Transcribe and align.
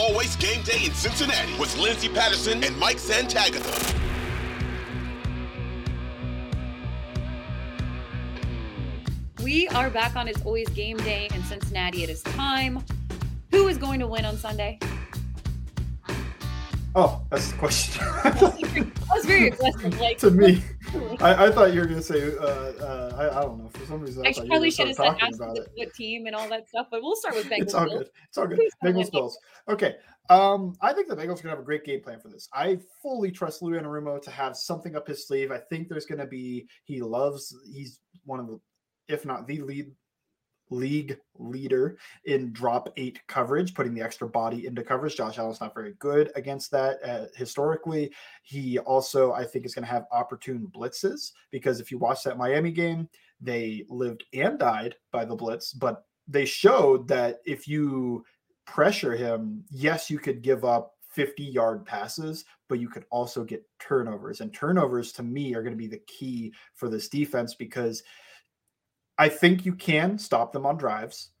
This 0.00 0.08
is 0.08 0.12
It's 0.12 0.12
Always 0.12 0.36
Game 0.36 0.62
Day 0.62 0.84
in 0.86 0.92
Cincinnati 0.94 1.58
with 1.58 1.76
Lindsay 1.76 2.08
Patterson 2.08 2.64
and 2.64 2.76
Mike 2.78 2.96
Santagata. 2.96 3.94
We 9.42 9.68
are 9.68 9.90
back 9.90 10.16
on 10.16 10.26
It's 10.28 10.40
Always 10.42 10.68
Game 10.70 10.96
Day 10.98 11.28
in 11.34 11.42
Cincinnati. 11.44 12.02
It 12.02 12.10
is 12.10 12.22
time. 12.22 12.82
Who 13.50 13.68
is 13.68 13.76
going 13.76 14.00
to 14.00 14.06
win 14.06 14.24
on 14.24 14.36
Sunday? 14.36 14.78
Oh, 16.94 17.20
that's 17.30 17.52
the 17.52 17.58
question. 17.58 18.04
that 18.24 18.92
was 19.14 19.24
very 19.26 19.48
aggressive. 19.48 20.00
Like 20.00 20.18
to 20.18 20.30
me, 20.30 20.62
I, 21.20 21.46
I, 21.46 21.50
thought 21.50 21.72
you 21.72 21.80
were 21.80 21.86
going 21.86 21.98
to 21.98 22.02
say, 22.02 22.36
uh, 22.36 22.42
uh, 22.42 23.14
I, 23.16 23.38
I, 23.38 23.42
don't 23.42 23.58
know. 23.58 23.68
For 23.68 23.86
some 23.86 24.00
reason, 24.00 24.26
I, 24.26 24.30
I 24.30 24.46
probably 24.46 24.70
should 24.70 24.88
have 24.88 24.96
said 24.96 25.34
about 25.34 25.56
it. 25.56 25.68
what 25.74 25.94
team 25.94 26.26
and 26.26 26.34
all 26.34 26.48
that 26.48 26.68
stuff, 26.68 26.88
but 26.90 27.02
we'll 27.02 27.16
start 27.16 27.36
with 27.36 27.46
Bengals. 27.46 27.58
It's 27.62 27.74
all 27.74 27.88
good. 27.88 28.08
It's 28.28 28.38
all 28.38 28.46
good. 28.46 28.60
Bengals 28.84 29.12
Bills. 29.12 29.38
Okay. 29.68 29.96
Um, 30.28 30.76
I 30.80 30.92
think 30.92 31.08
the 31.08 31.16
Bengals 31.16 31.20
are 31.20 31.26
going 31.26 31.36
to 31.36 31.48
have 31.50 31.58
a 31.58 31.64
great 31.64 31.84
game 31.84 32.00
plan 32.00 32.20
for 32.20 32.28
this. 32.28 32.48
I 32.54 32.78
fully 33.02 33.30
trust 33.30 33.62
Lou 33.62 33.72
Anarumo 33.72 34.20
to 34.22 34.30
have 34.30 34.56
something 34.56 34.96
up 34.96 35.06
his 35.06 35.26
sleeve. 35.26 35.50
I 35.50 35.58
think 35.58 35.88
there's 35.88 36.06
going 36.06 36.20
to 36.20 36.26
be, 36.26 36.66
he 36.84 37.02
loves, 37.02 37.54
he's 37.72 38.00
one 38.24 38.40
of 38.40 38.46
the, 38.46 38.60
if 39.08 39.24
not 39.24 39.46
the 39.46 39.60
lead 39.60 39.90
league 40.70 41.18
leader 41.38 41.98
in 42.24 42.52
drop 42.52 42.88
eight 42.96 43.20
coverage, 43.26 43.74
putting 43.74 43.94
the 43.94 44.02
extra 44.02 44.28
body 44.28 44.66
into 44.66 44.82
coverage. 44.82 45.16
Josh 45.16 45.38
Allen's 45.38 45.60
not 45.60 45.74
very 45.74 45.94
good 45.98 46.30
against 46.36 46.70
that 46.70 46.98
uh, 47.04 47.26
historically. 47.34 48.10
He 48.42 48.78
also, 48.78 49.32
I 49.32 49.44
think, 49.44 49.66
is 49.66 49.74
going 49.74 49.84
to 49.84 49.90
have 49.90 50.06
opportune 50.12 50.70
blitzes 50.74 51.32
because 51.50 51.80
if 51.80 51.90
you 51.90 51.98
watch 51.98 52.22
that 52.24 52.38
Miami 52.38 52.70
game, 52.70 53.08
they 53.40 53.84
lived 53.88 54.24
and 54.32 54.58
died 54.58 54.94
by 55.12 55.24
the 55.24 55.36
blitz, 55.36 55.72
but 55.72 56.04
they 56.28 56.44
showed 56.44 57.08
that 57.08 57.40
if 57.44 57.66
you 57.66 58.24
pressure 58.66 59.16
him, 59.16 59.64
yes, 59.70 60.10
you 60.10 60.18
could 60.18 60.42
give 60.42 60.64
up 60.64 60.94
50 61.08 61.42
yard 61.42 61.84
passes, 61.84 62.44
but 62.68 62.78
you 62.78 62.88
could 62.88 63.04
also 63.10 63.42
get 63.42 63.64
turnovers. 63.80 64.40
And 64.40 64.54
turnovers 64.54 65.12
to 65.12 65.22
me 65.22 65.54
are 65.54 65.62
going 65.62 65.74
to 65.74 65.78
be 65.78 65.88
the 65.88 66.02
key 66.06 66.52
for 66.74 66.88
this 66.88 67.08
defense 67.08 67.54
because 67.54 68.02
I 69.20 69.28
think 69.28 69.66
you 69.66 69.74
can 69.74 70.16
stop 70.16 70.50
them 70.50 70.64
on 70.64 70.78
drives 70.78 71.32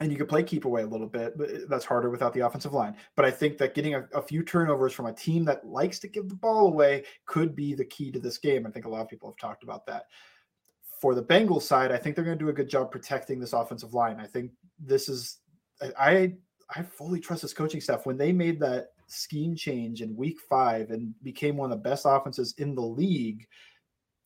and 0.00 0.10
you 0.10 0.18
can 0.18 0.26
play 0.26 0.42
keep 0.42 0.64
away 0.64 0.82
a 0.82 0.86
little 0.86 1.06
bit, 1.06 1.38
but 1.38 1.48
uh, 1.48 1.58
that's 1.68 1.84
harder 1.84 2.10
without 2.10 2.34
the 2.34 2.40
offensive 2.40 2.72
line. 2.72 2.96
But 3.14 3.24
I 3.24 3.30
think 3.30 3.58
that 3.58 3.76
getting 3.76 3.94
a, 3.94 4.08
a, 4.12 4.20
few 4.20 4.42
turnovers 4.42 4.92
from 4.92 5.06
a 5.06 5.12
team 5.12 5.44
that 5.44 5.64
likes 5.64 6.00
to 6.00 6.08
give 6.08 6.28
the 6.28 6.34
ball 6.34 6.66
away 6.66 7.04
could 7.26 7.54
be 7.54 7.74
the 7.74 7.84
key 7.84 8.10
to 8.10 8.18
this 8.18 8.38
game. 8.38 8.66
I 8.66 8.70
think 8.70 8.86
a 8.86 8.88
lot 8.88 9.02
of 9.02 9.08
people 9.08 9.30
have 9.30 9.36
talked 9.36 9.62
about 9.62 9.86
that. 9.86 10.06
For 11.00 11.14
the 11.14 11.22
Bengals 11.22 11.62
side, 11.62 11.92
I 11.92 11.96
think 11.96 12.16
they're 12.16 12.24
going 12.24 12.36
to 12.36 12.44
do 12.44 12.50
a 12.50 12.54
good 12.54 12.68
job 12.68 12.90
protecting 12.90 13.38
this 13.38 13.52
offensive 13.52 13.94
line. 13.94 14.18
I 14.18 14.26
think 14.26 14.50
this 14.80 15.08
is 15.08 15.38
I 15.96 16.34
I 16.74 16.82
fully 16.82 17.20
trust 17.20 17.42
this 17.42 17.54
coaching 17.54 17.80
staff 17.80 18.04
when 18.04 18.16
they 18.16 18.32
made 18.32 18.58
that 18.60 18.88
scheme 19.06 19.54
change 19.54 20.02
in 20.02 20.16
week 20.16 20.40
5 20.48 20.90
and 20.90 21.14
became 21.22 21.56
one 21.56 21.70
of 21.70 21.78
the 21.78 21.88
best 21.88 22.04
offenses 22.04 22.54
in 22.58 22.74
the 22.74 22.82
league. 22.82 23.46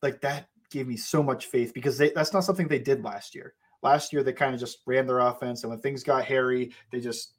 Like 0.01 0.19
that 0.21 0.47
gave 0.69 0.87
me 0.87 0.97
so 0.97 1.23
much 1.23 1.47
faith 1.47 1.73
because 1.73 1.97
they, 1.97 2.11
that's 2.11 2.33
not 2.33 2.43
something 2.43 2.67
they 2.67 2.79
did 2.79 3.03
last 3.03 3.35
year. 3.35 3.53
Last 3.83 4.11
year, 4.11 4.23
they 4.23 4.33
kind 4.33 4.53
of 4.53 4.59
just 4.59 4.79
ran 4.85 5.05
their 5.05 5.19
offense, 5.19 5.63
and 5.63 5.69
when 5.69 5.79
things 5.79 6.03
got 6.03 6.25
hairy, 6.25 6.71
they 6.91 6.99
just 6.99 7.33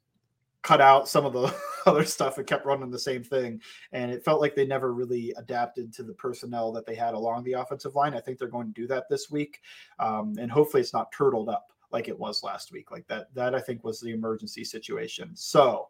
cut 0.61 0.81
out 0.81 1.07
some 1.07 1.25
of 1.25 1.33
the 1.33 1.53
other 1.85 2.05
stuff 2.05 2.37
and 2.37 2.47
kept 2.47 2.65
running 2.65 2.91
the 2.91 2.99
same 2.99 3.23
thing. 3.23 3.61
And 3.91 4.11
it 4.11 4.23
felt 4.23 4.41
like 4.41 4.55
they 4.55 4.65
never 4.65 4.93
really 4.93 5.33
adapted 5.37 5.93
to 5.93 6.03
the 6.03 6.13
personnel 6.13 6.71
that 6.73 6.85
they 6.85 6.95
had 6.95 7.13
along 7.13 7.43
the 7.43 7.53
offensive 7.53 7.95
line. 7.95 8.13
I 8.13 8.19
think 8.19 8.37
they're 8.37 8.47
going 8.47 8.67
to 8.67 8.81
do 8.81 8.87
that 8.87 9.05
this 9.09 9.29
week, 9.29 9.61
um, 9.99 10.35
and 10.39 10.51
hopefully, 10.51 10.81
it's 10.81 10.93
not 10.93 11.11
turtled 11.11 11.49
up 11.49 11.67
like 11.91 12.07
it 12.07 12.17
was 12.17 12.43
last 12.43 12.71
week. 12.71 12.91
Like 12.91 13.07
that, 13.07 13.33
that 13.33 13.55
I 13.55 13.59
think 13.59 13.83
was 13.83 13.99
the 13.99 14.11
emergency 14.11 14.63
situation. 14.63 15.31
So, 15.35 15.89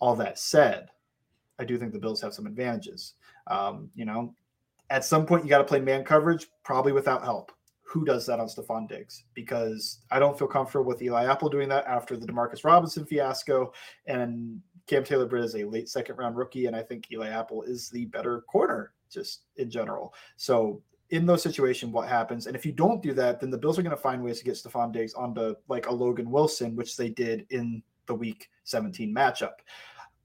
all 0.00 0.16
that 0.16 0.38
said, 0.38 0.88
I 1.58 1.64
do 1.64 1.76
think 1.78 1.92
the 1.92 1.98
Bills 1.98 2.20
have 2.20 2.34
some 2.34 2.46
advantages. 2.46 3.14
Um, 3.46 3.90
you 3.94 4.04
know, 4.04 4.34
at 4.90 5.04
some 5.04 5.26
point, 5.26 5.44
you 5.44 5.50
got 5.50 5.58
to 5.58 5.64
play 5.64 5.80
man 5.80 6.04
coverage, 6.04 6.46
probably 6.64 6.92
without 6.92 7.22
help. 7.22 7.52
Who 7.82 8.04
does 8.04 8.26
that 8.26 8.40
on 8.40 8.48
Stefon 8.48 8.88
Diggs? 8.88 9.24
Because 9.34 10.00
I 10.10 10.18
don't 10.18 10.38
feel 10.38 10.48
comfortable 10.48 10.84
with 10.84 11.00
Eli 11.00 11.24
Apple 11.24 11.48
doing 11.48 11.68
that 11.70 11.86
after 11.86 12.16
the 12.16 12.26
Demarcus 12.26 12.64
Robinson 12.64 13.06
fiasco. 13.06 13.72
And 14.06 14.60
Cam 14.86 15.04
Taylor 15.04 15.26
Britt 15.26 15.44
is 15.44 15.54
a 15.54 15.64
late 15.64 15.88
second 15.88 16.16
round 16.16 16.36
rookie. 16.36 16.66
And 16.66 16.76
I 16.76 16.82
think 16.82 17.10
Eli 17.10 17.28
Apple 17.28 17.62
is 17.62 17.88
the 17.88 18.04
better 18.06 18.42
corner 18.42 18.92
just 19.10 19.44
in 19.56 19.70
general. 19.70 20.12
So 20.36 20.82
in 21.10 21.24
those 21.24 21.42
situations, 21.42 21.92
what 21.92 22.08
happens? 22.08 22.46
And 22.46 22.54
if 22.54 22.66
you 22.66 22.72
don't 22.72 23.02
do 23.02 23.14
that, 23.14 23.40
then 23.40 23.50
the 23.50 23.56
Bills 23.56 23.78
are 23.78 23.82
going 23.82 23.96
to 23.96 24.02
find 24.02 24.22
ways 24.22 24.38
to 24.38 24.44
get 24.44 24.54
Stefon 24.54 24.92
Diggs 24.92 25.14
onto 25.14 25.54
like 25.68 25.86
a 25.86 25.92
Logan 25.92 26.30
Wilson, 26.30 26.76
which 26.76 26.96
they 26.96 27.08
did 27.08 27.46
in 27.50 27.82
the 28.06 28.14
week 28.14 28.50
17 28.64 29.14
matchup. 29.14 29.54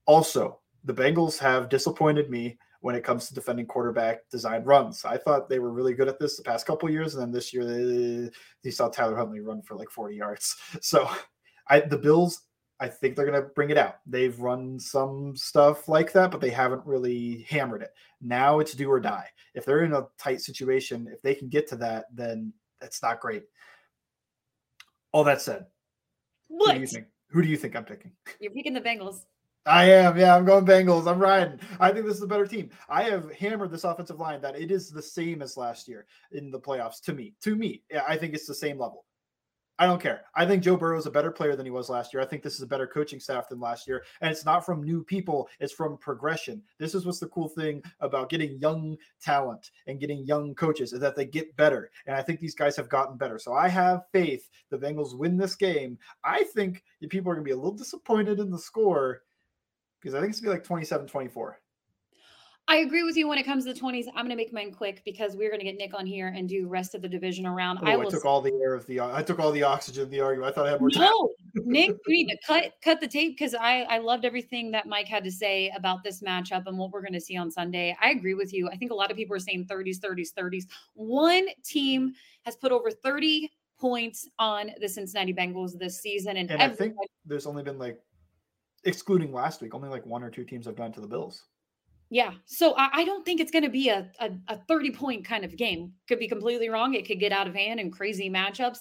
Also, 0.05 0.59
the 0.83 0.93
Bengals 0.93 1.37
have 1.39 1.69
disappointed 1.69 2.29
me 2.29 2.57
when 2.83 2.95
it 2.95 3.03
comes 3.03 3.27
to 3.27 3.33
defending 3.33 3.65
quarterback 3.65 4.29
design 4.29 4.61
runs. 4.65 5.05
I 5.05 5.15
thought 5.15 5.47
they 5.47 5.59
were 5.59 5.71
really 5.71 5.93
good 5.93 6.09
at 6.09 6.19
this 6.19 6.35
the 6.35 6.43
past 6.43 6.65
couple 6.65 6.89
years, 6.89 7.15
and 7.15 7.21
then 7.23 7.31
this 7.31 7.53
year 7.53 7.63
they, 7.63 8.29
they 8.61 8.71
saw 8.71 8.89
Tyler 8.89 9.15
Huntley 9.15 9.39
run 9.39 9.61
for 9.61 9.75
like 9.75 9.89
40 9.89 10.15
yards. 10.15 10.57
So 10.81 11.09
I 11.69 11.79
the 11.79 11.97
Bills, 11.97 12.41
I 12.81 12.89
think 12.89 13.15
they're 13.15 13.25
going 13.25 13.41
to 13.41 13.47
bring 13.55 13.69
it 13.69 13.77
out. 13.77 13.99
They've 14.05 14.37
run 14.37 14.77
some 14.77 15.33
stuff 15.37 15.87
like 15.87 16.11
that, 16.11 16.29
but 16.29 16.41
they 16.41 16.49
haven't 16.49 16.85
really 16.85 17.45
hammered 17.49 17.83
it. 17.83 17.91
Now 18.19 18.59
it's 18.59 18.73
do 18.73 18.91
or 18.91 18.99
die. 18.99 19.29
If 19.55 19.63
they're 19.63 19.85
in 19.85 19.93
a 19.93 20.07
tight 20.19 20.41
situation, 20.41 21.07
if 21.09 21.21
they 21.21 21.35
can 21.35 21.47
get 21.47 21.69
to 21.69 21.77
that, 21.77 22.07
then 22.13 22.51
that's 22.81 23.01
not 23.01 23.21
great. 23.21 23.43
All 25.13 25.23
that 25.23 25.41
said, 25.41 25.67
what 26.49 26.71
who 26.71 26.73
do 26.73 26.81
you 26.81 26.87
think? 26.87 27.05
Who 27.29 27.41
do 27.41 27.47
you 27.47 27.55
think 27.55 27.77
I'm 27.77 27.85
picking? 27.85 28.11
You're 28.41 28.51
picking 28.51 28.73
the 28.73 28.81
Bengals. 28.81 29.21
I 29.65 29.85
am. 29.85 30.17
Yeah, 30.17 30.35
I'm 30.35 30.43
going 30.43 30.65
Bengals. 30.65 31.09
I'm 31.09 31.19
riding. 31.19 31.59
I 31.79 31.91
think 31.91 32.05
this 32.05 32.17
is 32.17 32.21
a 32.21 32.27
better 32.27 32.45
team. 32.45 32.69
I 32.89 33.03
have 33.03 33.31
hammered 33.31 33.71
this 33.71 33.85
offensive 33.85 34.19
line 34.19 34.41
that 34.41 34.59
it 34.59 34.71
is 34.71 34.89
the 34.89 35.01
same 35.01 35.41
as 35.41 35.55
last 35.55 35.87
year 35.87 36.05
in 36.33 36.51
the 36.51 36.59
playoffs 36.59 37.01
to 37.03 37.13
me. 37.13 37.33
To 37.43 37.55
me, 37.55 37.81
I 38.05 38.17
think 38.17 38.33
it's 38.33 38.47
the 38.47 38.53
same 38.53 38.77
level. 38.77 39.05
I 39.79 39.87
don't 39.87 40.01
care. 40.01 40.21
I 40.35 40.45
think 40.45 40.61
Joe 40.61 40.77
Burrow 40.77 40.99
is 40.99 41.07
a 41.07 41.11
better 41.11 41.31
player 41.31 41.55
than 41.55 41.65
he 41.65 41.71
was 41.71 41.89
last 41.89 42.13
year. 42.13 42.21
I 42.21 42.25
think 42.25 42.43
this 42.43 42.55
is 42.55 42.61
a 42.61 42.67
better 42.67 42.85
coaching 42.85 43.19
staff 43.19 43.49
than 43.49 43.59
last 43.59 43.87
year. 43.87 44.03
And 44.21 44.29
it's 44.29 44.45
not 44.45 44.65
from 44.65 44.83
new 44.83 45.03
people, 45.03 45.49
it's 45.59 45.73
from 45.73 45.97
progression. 45.97 46.61
This 46.77 46.93
is 46.93 47.05
what's 47.05 47.19
the 47.19 47.27
cool 47.27 47.47
thing 47.47 47.81
about 47.99 48.29
getting 48.29 48.59
young 48.59 48.97
talent 49.19 49.71
and 49.87 49.99
getting 49.99 50.27
young 50.27 50.53
coaches 50.53 50.93
is 50.93 50.99
that 50.99 51.15
they 51.15 51.25
get 51.25 51.55
better. 51.55 51.89
And 52.05 52.15
I 52.15 52.21
think 52.21 52.39
these 52.39 52.53
guys 52.53 52.75
have 52.75 52.87
gotten 52.87 53.17
better. 53.17 53.39
So 53.39 53.53
I 53.53 53.67
have 53.69 54.03
faith 54.11 54.47
the 54.69 54.77
Bengals 54.77 55.17
win 55.17 55.37
this 55.37 55.55
game. 55.55 55.97
I 56.23 56.43
think 56.43 56.83
people 57.09 57.31
are 57.31 57.35
going 57.35 57.45
to 57.45 57.49
be 57.49 57.53
a 57.53 57.55
little 57.55 57.71
disappointed 57.71 58.39
in 58.39 58.51
the 58.51 58.59
score 58.59 59.23
because 60.03 60.15
I 60.15 60.19
think 60.19 60.31
it's 60.31 60.41
gonna 60.41 60.51
be 60.51 60.57
like 60.57 60.65
27 60.65 61.07
24. 61.07 61.59
I 62.67 62.77
agree 62.77 63.03
with 63.03 63.17
you 63.17 63.27
when 63.27 63.37
it 63.37 63.43
comes 63.43 63.65
to 63.65 63.73
the 63.73 63.79
20s. 63.79 64.05
I'm 64.07 64.25
going 64.25 64.29
to 64.29 64.35
make 64.37 64.53
mine 64.53 64.71
quick 64.71 65.01
because 65.03 65.35
we're 65.35 65.49
going 65.49 65.59
to 65.59 65.65
get 65.65 65.75
Nick 65.75 65.93
on 65.93 66.05
here 66.05 66.29
and 66.29 66.47
do 66.47 66.65
rest 66.67 66.95
of 66.95 67.01
the 67.01 67.09
division 67.09 67.45
around. 67.45 67.79
Oh, 67.81 67.85
I, 67.85 67.99
I, 67.99 68.05
took 68.05 68.23
all 68.23 68.39
the 68.39 68.53
air 68.63 68.73
of 68.73 68.85
the 68.87 69.01
I 69.01 69.21
took 69.21 69.37
all 69.39 69.51
the 69.51 69.63
oxygen 69.63 70.03
of 70.03 70.09
the 70.09 70.21
argument. 70.21 70.49
I 70.49 70.55
thought 70.55 70.67
I 70.67 70.71
had 70.71 70.79
more 70.79 70.89
time. 70.89 71.09
No, 71.09 71.29
Nick, 71.55 71.97
we 72.07 72.23
need 72.23 72.27
to 72.27 72.37
cut 72.47 72.71
cut 72.81 73.01
the 73.01 73.07
tape 73.07 73.37
because 73.37 73.53
I 73.53 73.81
I 73.81 73.97
loved 73.97 74.23
everything 74.23 74.71
that 74.71 74.87
Mike 74.87 75.09
had 75.09 75.25
to 75.25 75.31
say 75.31 75.73
about 75.75 76.05
this 76.05 76.21
matchup 76.21 76.65
and 76.65 76.77
what 76.77 76.91
we're 76.91 77.01
going 77.01 77.13
to 77.13 77.21
see 77.21 77.35
on 77.35 77.51
Sunday. 77.51 77.97
I 78.01 78.11
agree 78.11 78.33
with 78.33 78.53
you. 78.53 78.69
I 78.69 78.77
think 78.77 78.91
a 78.91 78.95
lot 78.95 79.11
of 79.11 79.17
people 79.17 79.35
are 79.35 79.39
saying 79.39 79.67
30s, 79.69 79.99
30s, 79.99 80.29
30s. 80.33 80.63
One 80.93 81.47
team 81.65 82.13
has 82.43 82.55
put 82.55 82.71
over 82.71 82.91
30 82.91 83.51
points 83.77 84.29
on 84.39 84.71
the 84.79 84.87
Cincinnati 84.87 85.33
Bengals 85.33 85.77
this 85.77 85.99
season, 85.99 86.37
and, 86.37 86.49
and 86.49 86.61
I 86.61 86.69
think 86.69 86.95
there's 87.25 87.45
only 87.45 87.61
been 87.61 87.77
like 87.77 87.99
excluding 88.85 89.31
last 89.31 89.61
week, 89.61 89.73
only 89.73 89.89
like 89.89 90.05
one 90.05 90.23
or 90.23 90.29
two 90.29 90.43
teams 90.43 90.65
have 90.65 90.75
gone 90.75 90.91
to 90.93 91.01
the 91.01 91.07
Bills. 91.07 91.45
Yeah. 92.09 92.33
So 92.45 92.75
I, 92.77 92.89
I 92.93 93.05
don't 93.05 93.25
think 93.25 93.41
it's 93.41 93.51
going 93.51 93.63
to 93.63 93.69
be 93.69 93.89
a, 93.89 94.09
a, 94.19 94.29
a 94.47 94.57
30 94.67 94.91
point 94.91 95.25
kind 95.25 95.43
of 95.43 95.57
game. 95.57 95.93
Could 96.07 96.19
be 96.19 96.27
completely 96.27 96.69
wrong. 96.69 96.93
It 96.93 97.07
could 97.07 97.19
get 97.19 97.31
out 97.31 97.47
of 97.47 97.55
hand 97.55 97.79
and 97.79 97.91
crazy 97.91 98.29
matchups. 98.29 98.77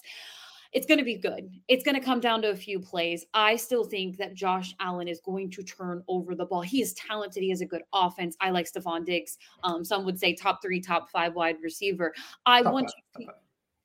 it's 0.72 0.86
going 0.86 0.98
to 0.98 1.04
be 1.04 1.16
good. 1.16 1.50
It's 1.68 1.84
going 1.84 1.94
to 1.94 2.04
come 2.04 2.20
down 2.20 2.42
to 2.42 2.50
a 2.50 2.56
few 2.56 2.80
plays. 2.80 3.24
I 3.34 3.56
still 3.56 3.84
think 3.84 4.16
that 4.16 4.34
Josh 4.34 4.74
Allen 4.80 5.08
is 5.08 5.20
going 5.20 5.50
to 5.52 5.62
turn 5.62 6.02
over 6.08 6.34
the 6.34 6.46
ball. 6.46 6.62
He 6.62 6.82
is 6.82 6.94
talented. 6.94 7.42
He 7.42 7.50
has 7.50 7.60
a 7.60 7.66
good 7.66 7.82
offense. 7.92 8.36
I 8.40 8.50
like 8.50 8.70
Stefon 8.70 9.04
Diggs. 9.04 9.38
Um, 9.62 9.84
some 9.84 10.04
would 10.04 10.18
say 10.18 10.34
top 10.34 10.60
three, 10.62 10.80
top 10.80 11.10
five 11.10 11.34
wide 11.34 11.56
receiver. 11.62 12.14
I 12.46 12.62
top 12.62 12.72
want 12.72 12.92
five, 13.16 13.26
to. 13.26 13.32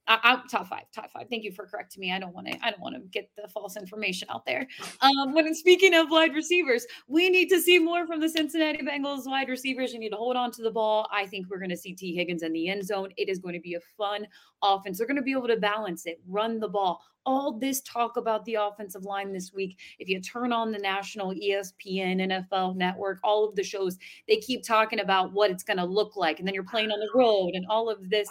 I, 0.07 0.19
I'm 0.23 0.47
top 0.47 0.67
five, 0.67 0.83
top 0.93 1.11
five. 1.11 1.27
Thank 1.29 1.43
you 1.43 1.51
for 1.51 1.65
correcting 1.65 2.01
me. 2.01 2.11
I 2.11 2.19
don't 2.19 2.33
want 2.33 2.47
to. 2.47 2.57
I 2.61 2.71
don't 2.71 2.79
want 2.79 2.95
to 2.95 3.01
get 3.09 3.29
the 3.35 3.47
false 3.47 3.77
information 3.77 4.27
out 4.31 4.45
there. 4.45 4.67
Um, 5.01 5.33
when 5.33 5.53
speaking 5.53 5.93
of 5.93 6.09
wide 6.09 6.33
receivers, 6.33 6.85
we 7.07 7.29
need 7.29 7.49
to 7.49 7.61
see 7.61 7.79
more 7.79 8.07
from 8.07 8.19
the 8.19 8.29
Cincinnati 8.29 8.85
Bengals 8.85 9.25
wide 9.25 9.49
receivers. 9.49 9.93
You 9.93 9.99
need 9.99 10.09
to 10.09 10.17
hold 10.17 10.35
on 10.35 10.51
to 10.51 10.61
the 10.61 10.71
ball. 10.71 11.07
I 11.11 11.25
think 11.25 11.49
we're 11.49 11.59
going 11.59 11.69
to 11.69 11.77
see 11.77 11.93
T. 11.93 12.15
Higgins 12.15 12.43
in 12.43 12.53
the 12.53 12.69
end 12.69 12.85
zone. 12.85 13.09
It 13.17 13.29
is 13.29 13.39
going 13.39 13.55
to 13.55 13.59
be 13.59 13.75
a 13.75 13.79
fun 13.97 14.27
offense. 14.61 14.97
They're 14.97 15.07
going 15.07 15.17
to 15.17 15.23
be 15.23 15.31
able 15.31 15.47
to 15.47 15.57
balance 15.57 16.05
it, 16.05 16.19
run 16.27 16.59
the 16.59 16.67
ball. 16.67 17.01
All 17.25 17.51
this 17.59 17.81
talk 17.81 18.15
about 18.15 18.45
the 18.45 18.55
offensive 18.55 19.03
line 19.03 19.33
this 19.33 19.51
week. 19.53 19.77
If 19.99 20.07
you 20.07 20.21
turn 20.21 20.53
on 20.53 20.71
the 20.71 20.77
national 20.77 21.33
ESPN, 21.33 22.21
NFL 22.21 22.77
network, 22.77 23.19
all 23.21 23.47
of 23.47 23.55
the 23.55 23.63
shows, 23.63 23.97
they 24.29 24.37
keep 24.37 24.63
talking 24.63 25.01
about 25.01 25.33
what 25.33 25.51
it's 25.51 25.63
going 25.63 25.77
to 25.77 25.85
look 25.85 26.15
like. 26.15 26.39
And 26.39 26.47
then 26.47 26.55
you're 26.55 26.63
playing 26.63 26.89
on 26.89 26.99
the 26.99 27.09
road 27.13 27.51
and 27.53 27.65
all 27.69 27.89
of 27.89 28.09
this 28.09 28.29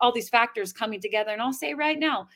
all 0.00 0.12
these 0.12 0.28
factors 0.28 0.72
coming 0.72 1.00
together. 1.00 1.30
And 1.30 1.42
I'll 1.42 1.52
say 1.52 1.74
right 1.74 1.98
now, 1.98 2.28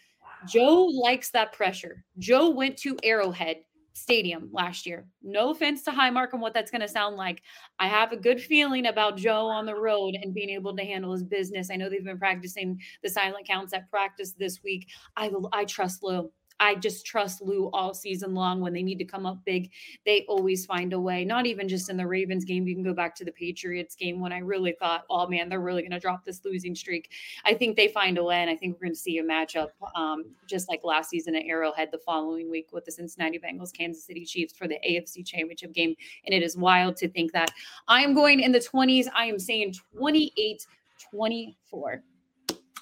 Joe 0.46 0.84
likes 0.84 1.30
that 1.30 1.52
pressure. 1.52 2.04
Joe 2.18 2.50
went 2.50 2.76
to 2.78 2.96
Arrowhead 3.02 3.58
Stadium 3.94 4.48
last 4.52 4.86
year. 4.86 5.06
No 5.22 5.50
offense 5.50 5.82
to 5.84 5.90
Highmark 5.90 6.32
and 6.32 6.40
what 6.40 6.54
that's 6.54 6.70
going 6.70 6.80
to 6.80 6.88
sound 6.88 7.16
like. 7.16 7.42
I 7.78 7.88
have 7.88 8.10
a 8.10 8.16
good 8.16 8.40
feeling 8.40 8.86
about 8.86 9.18
Joe 9.18 9.46
on 9.46 9.66
the 9.66 9.74
road 9.74 10.16
and 10.20 10.32
being 10.32 10.48
able 10.48 10.74
to 10.74 10.82
handle 10.82 11.12
his 11.12 11.22
business. 11.22 11.70
I 11.70 11.76
know 11.76 11.90
they've 11.90 12.04
been 12.04 12.18
practicing 12.18 12.80
the 13.02 13.10
silent 13.10 13.46
counts 13.46 13.74
at 13.74 13.90
practice 13.90 14.32
this 14.32 14.62
week. 14.64 14.88
I 15.16 15.28
will 15.28 15.48
I 15.52 15.66
trust 15.66 16.02
Lou. 16.02 16.32
I 16.60 16.74
just 16.74 17.06
trust 17.06 17.42
Lou 17.42 17.70
all 17.72 17.94
season 17.94 18.34
long. 18.34 18.60
When 18.60 18.72
they 18.72 18.82
need 18.82 18.98
to 18.98 19.04
come 19.04 19.26
up 19.26 19.38
big, 19.44 19.70
they 20.04 20.24
always 20.28 20.66
find 20.66 20.92
a 20.92 21.00
way. 21.00 21.24
Not 21.24 21.46
even 21.46 21.68
just 21.68 21.90
in 21.90 21.96
the 21.96 22.06
Ravens 22.06 22.44
game. 22.44 22.66
You 22.66 22.74
can 22.74 22.84
go 22.84 22.94
back 22.94 23.14
to 23.16 23.24
the 23.24 23.32
Patriots 23.32 23.94
game 23.94 24.20
when 24.20 24.32
I 24.32 24.38
really 24.38 24.74
thought, 24.78 25.04
oh 25.10 25.26
man, 25.26 25.48
they're 25.48 25.60
really 25.60 25.82
going 25.82 25.92
to 25.92 26.00
drop 26.00 26.24
this 26.24 26.44
losing 26.44 26.74
streak. 26.74 27.10
I 27.44 27.54
think 27.54 27.76
they 27.76 27.88
find 27.88 28.18
a 28.18 28.24
way, 28.24 28.36
and 28.36 28.50
I 28.50 28.56
think 28.56 28.74
we're 28.74 28.86
going 28.86 28.94
to 28.94 29.00
see 29.00 29.18
a 29.18 29.24
matchup 29.24 29.68
um, 29.94 30.24
just 30.46 30.68
like 30.68 30.80
last 30.84 31.10
season 31.10 31.34
at 31.34 31.44
Arrowhead 31.44 31.88
the 31.92 31.98
following 31.98 32.50
week 32.50 32.68
with 32.72 32.84
the 32.84 32.92
Cincinnati 32.92 33.38
Bengals, 33.38 33.72
Kansas 33.72 34.04
City 34.04 34.24
Chiefs 34.24 34.56
for 34.56 34.68
the 34.68 34.78
AFC 34.88 35.26
Championship 35.26 35.72
game. 35.72 35.94
And 36.26 36.34
it 36.34 36.42
is 36.42 36.56
wild 36.56 36.96
to 36.98 37.08
think 37.08 37.32
that 37.32 37.50
I 37.88 38.02
am 38.02 38.14
going 38.14 38.40
in 38.40 38.52
the 38.52 38.58
20s. 38.58 39.06
I 39.14 39.26
am 39.26 39.38
saying 39.38 39.74
28 39.96 40.66
24. 41.10 42.02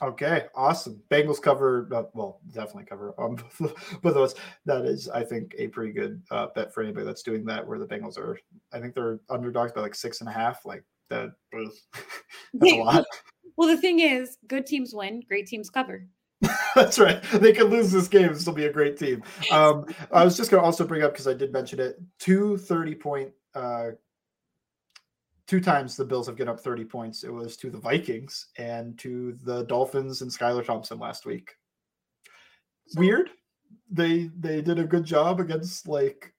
Okay, 0.03 0.47
awesome. 0.55 1.03
Bengals 1.11 1.43
cover, 1.43 1.89
uh, 1.95 2.05
well, 2.15 2.41
definitely 2.53 2.85
cover 2.85 3.15
um, 3.19 3.37
both 3.61 4.15
those. 4.15 4.35
That 4.65 4.87
is, 4.87 5.09
I 5.09 5.23
think, 5.23 5.55
a 5.59 5.69
pretty 5.69 5.93
good 5.93 6.23
uh, 6.31 6.47
bet 6.55 6.73
for 6.73 6.83
anybody 6.83 7.05
that's 7.05 7.23
doing 7.23 7.45
that. 7.47 7.67
Where 7.67 7.79
the 7.79 7.87
Bengals 7.87 8.19
are, 8.19 8.39
I 8.73 8.81
think 8.81 8.95
they're 8.95 9.21
underdogs 9.29 9.73
by 9.73 9.83
like 9.83 9.95
six 9.95 10.21
and 10.21 10.29
a 10.31 10.33
half. 10.33 10.65
Like 10.65 10.85
that, 11.11 11.33
that's 11.53 12.73
a 12.73 12.77
lot. 12.77 13.05
well, 13.57 13.69
the 13.69 13.77
thing 13.77 14.01
is, 14.01 14.39
good 14.47 14.67
teams 14.67 14.95
win, 14.95 15.23
great 15.29 15.47
teams 15.47 15.69
cover. 15.69 16.07
That's 16.75 16.99
right. 16.99 17.23
They 17.35 17.53
could 17.53 17.69
lose 17.69 17.93
this 17.93 18.09
game 18.09 18.31
and 18.31 18.41
still 18.41 18.55
be 18.55 18.65
a 18.65 18.73
great 18.73 18.97
team. 18.97 19.23
Um, 19.51 19.85
I 20.11 20.25
was 20.25 20.39
just 20.39 20.51
going 20.51 20.63
to 20.63 20.65
also 20.65 20.87
bring 20.87 21.03
up 21.03 21.13
because 21.13 21.29
I 21.29 21.35
did 21.35 21.53
mention 21.53 21.81
it. 21.81 22.01
Two 22.19 22.57
30 22.57 22.95
point 22.95 23.31
uh, 23.55 23.91
two 25.51 25.61
times 25.61 25.97
the 25.97 26.05
Bills 26.05 26.29
have 26.29 26.37
given 26.37 26.53
up 26.53 26.61
30 26.61 26.85
points. 26.85 27.25
It 27.25 27.33
was 27.33 27.57
to 27.57 27.71
the 27.71 27.79
Vikings 27.79 28.47
and 28.57 28.97
to 29.01 29.37
the 29.43 29.65
Dolphins 29.65 30.23
and 30.23 30.31
Skylar 30.31 30.65
Thompson 30.65 31.01
last 31.01 31.27
week. 31.27 31.51
Weird. 32.95 33.31
They 33.91 34.31
they 34.39 34.63
did 34.63 34.79
a 34.79 34.85
good 34.85 35.05
job 35.05 35.41
against 35.41 35.89
like 35.89 36.33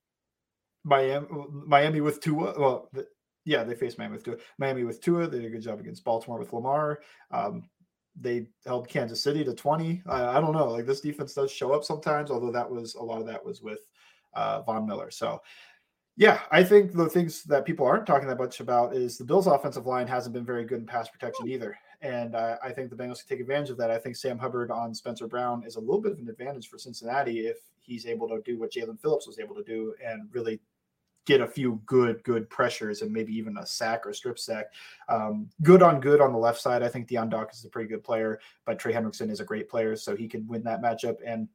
Miami 0.85 1.27
Miami 1.67 1.99
with 1.99 2.21
Tua. 2.21 2.57
Well, 2.57 2.87
the, 2.93 3.05
yeah, 3.43 3.65
they 3.65 3.75
faced 3.75 3.97
Miami 3.97 4.13
with 4.13 4.23
Tua. 4.23 4.37
Miami 4.57 4.85
with 4.85 5.01
Tua. 5.01 5.27
They 5.27 5.39
did 5.39 5.47
a 5.47 5.49
good 5.49 5.61
job 5.61 5.81
against 5.81 6.05
Baltimore 6.05 6.39
with 6.39 6.53
Lamar. 6.53 7.01
Um, 7.31 7.69
they 8.17 8.47
held 8.65 8.87
Kansas 8.87 9.21
City 9.21 9.43
to 9.43 9.53
20. 9.53 10.03
I 10.05 10.39
don't 10.39 10.53
know. 10.53 10.71
Like 10.71 10.85
this 10.85 11.01
defense 11.01 11.33
does 11.33 11.51
show 11.51 11.73
up 11.73 11.83
sometimes, 11.83 12.31
although 12.31 12.51
that 12.51 12.69
was 12.69 12.95
a 12.95 13.03
lot 13.03 13.19
of 13.19 13.27
that 13.27 13.43
was 13.43 13.61
with 13.61 13.79
uh, 14.35 14.61
Von 14.61 14.85
Miller. 14.85 15.11
So 15.11 15.41
yeah, 16.17 16.41
I 16.51 16.63
think 16.63 16.93
the 16.93 17.09
things 17.09 17.43
that 17.43 17.65
people 17.65 17.85
aren't 17.85 18.05
talking 18.05 18.27
that 18.27 18.37
much 18.37 18.59
about 18.59 18.95
is 18.95 19.17
the 19.17 19.23
Bills' 19.23 19.47
offensive 19.47 19.85
line 19.85 20.07
hasn't 20.07 20.33
been 20.33 20.45
very 20.45 20.65
good 20.65 20.79
in 20.79 20.85
pass 20.85 21.09
protection 21.09 21.47
either. 21.47 21.77
And 22.01 22.35
I 22.35 22.71
think 22.71 22.89
the 22.89 22.95
Bengals 22.95 23.19
can 23.19 23.29
take 23.29 23.39
advantage 23.39 23.69
of 23.69 23.77
that. 23.77 23.91
I 23.91 23.97
think 23.97 24.15
Sam 24.15 24.39
Hubbard 24.39 24.71
on 24.71 24.93
Spencer 24.93 25.27
Brown 25.27 25.63
is 25.65 25.75
a 25.75 25.79
little 25.79 26.01
bit 26.01 26.13
of 26.13 26.19
an 26.19 26.29
advantage 26.29 26.67
for 26.67 26.79
Cincinnati 26.79 27.41
if 27.41 27.57
he's 27.79 28.05
able 28.07 28.27
to 28.29 28.41
do 28.43 28.59
what 28.59 28.71
Jaelan 28.71 28.99
Phillips 28.99 29.27
was 29.27 29.39
able 29.39 29.55
to 29.55 29.63
do 29.63 29.93
and 30.03 30.27
really 30.31 30.59
get 31.25 31.41
a 31.41 31.47
few 31.47 31.79
good, 31.85 32.23
good 32.23 32.49
pressures 32.49 33.03
and 33.03 33.11
maybe 33.11 33.31
even 33.33 33.57
a 33.57 33.65
sack 33.65 34.05
or 34.05 34.13
strip 34.13 34.39
sack. 34.39 34.65
Um, 35.09 35.49
good 35.61 35.83
on 35.83 35.99
good 35.99 36.21
on 36.21 36.31
the 36.31 36.39
left 36.39 36.59
side. 36.59 36.81
I 36.81 36.89
think 36.89 37.07
Dion 37.07 37.29
Dawkins 37.29 37.59
is 37.59 37.65
a 37.65 37.69
pretty 37.69 37.89
good 37.89 38.03
player, 38.03 38.39
but 38.65 38.79
Trey 38.79 38.93
Hendrickson 38.93 39.29
is 39.29 39.39
a 39.39 39.45
great 39.45 39.69
player, 39.69 39.95
so 39.95 40.15
he 40.15 40.27
can 40.27 40.47
win 40.47 40.63
that 40.63 40.81
matchup. 40.81 41.17
And 41.25 41.47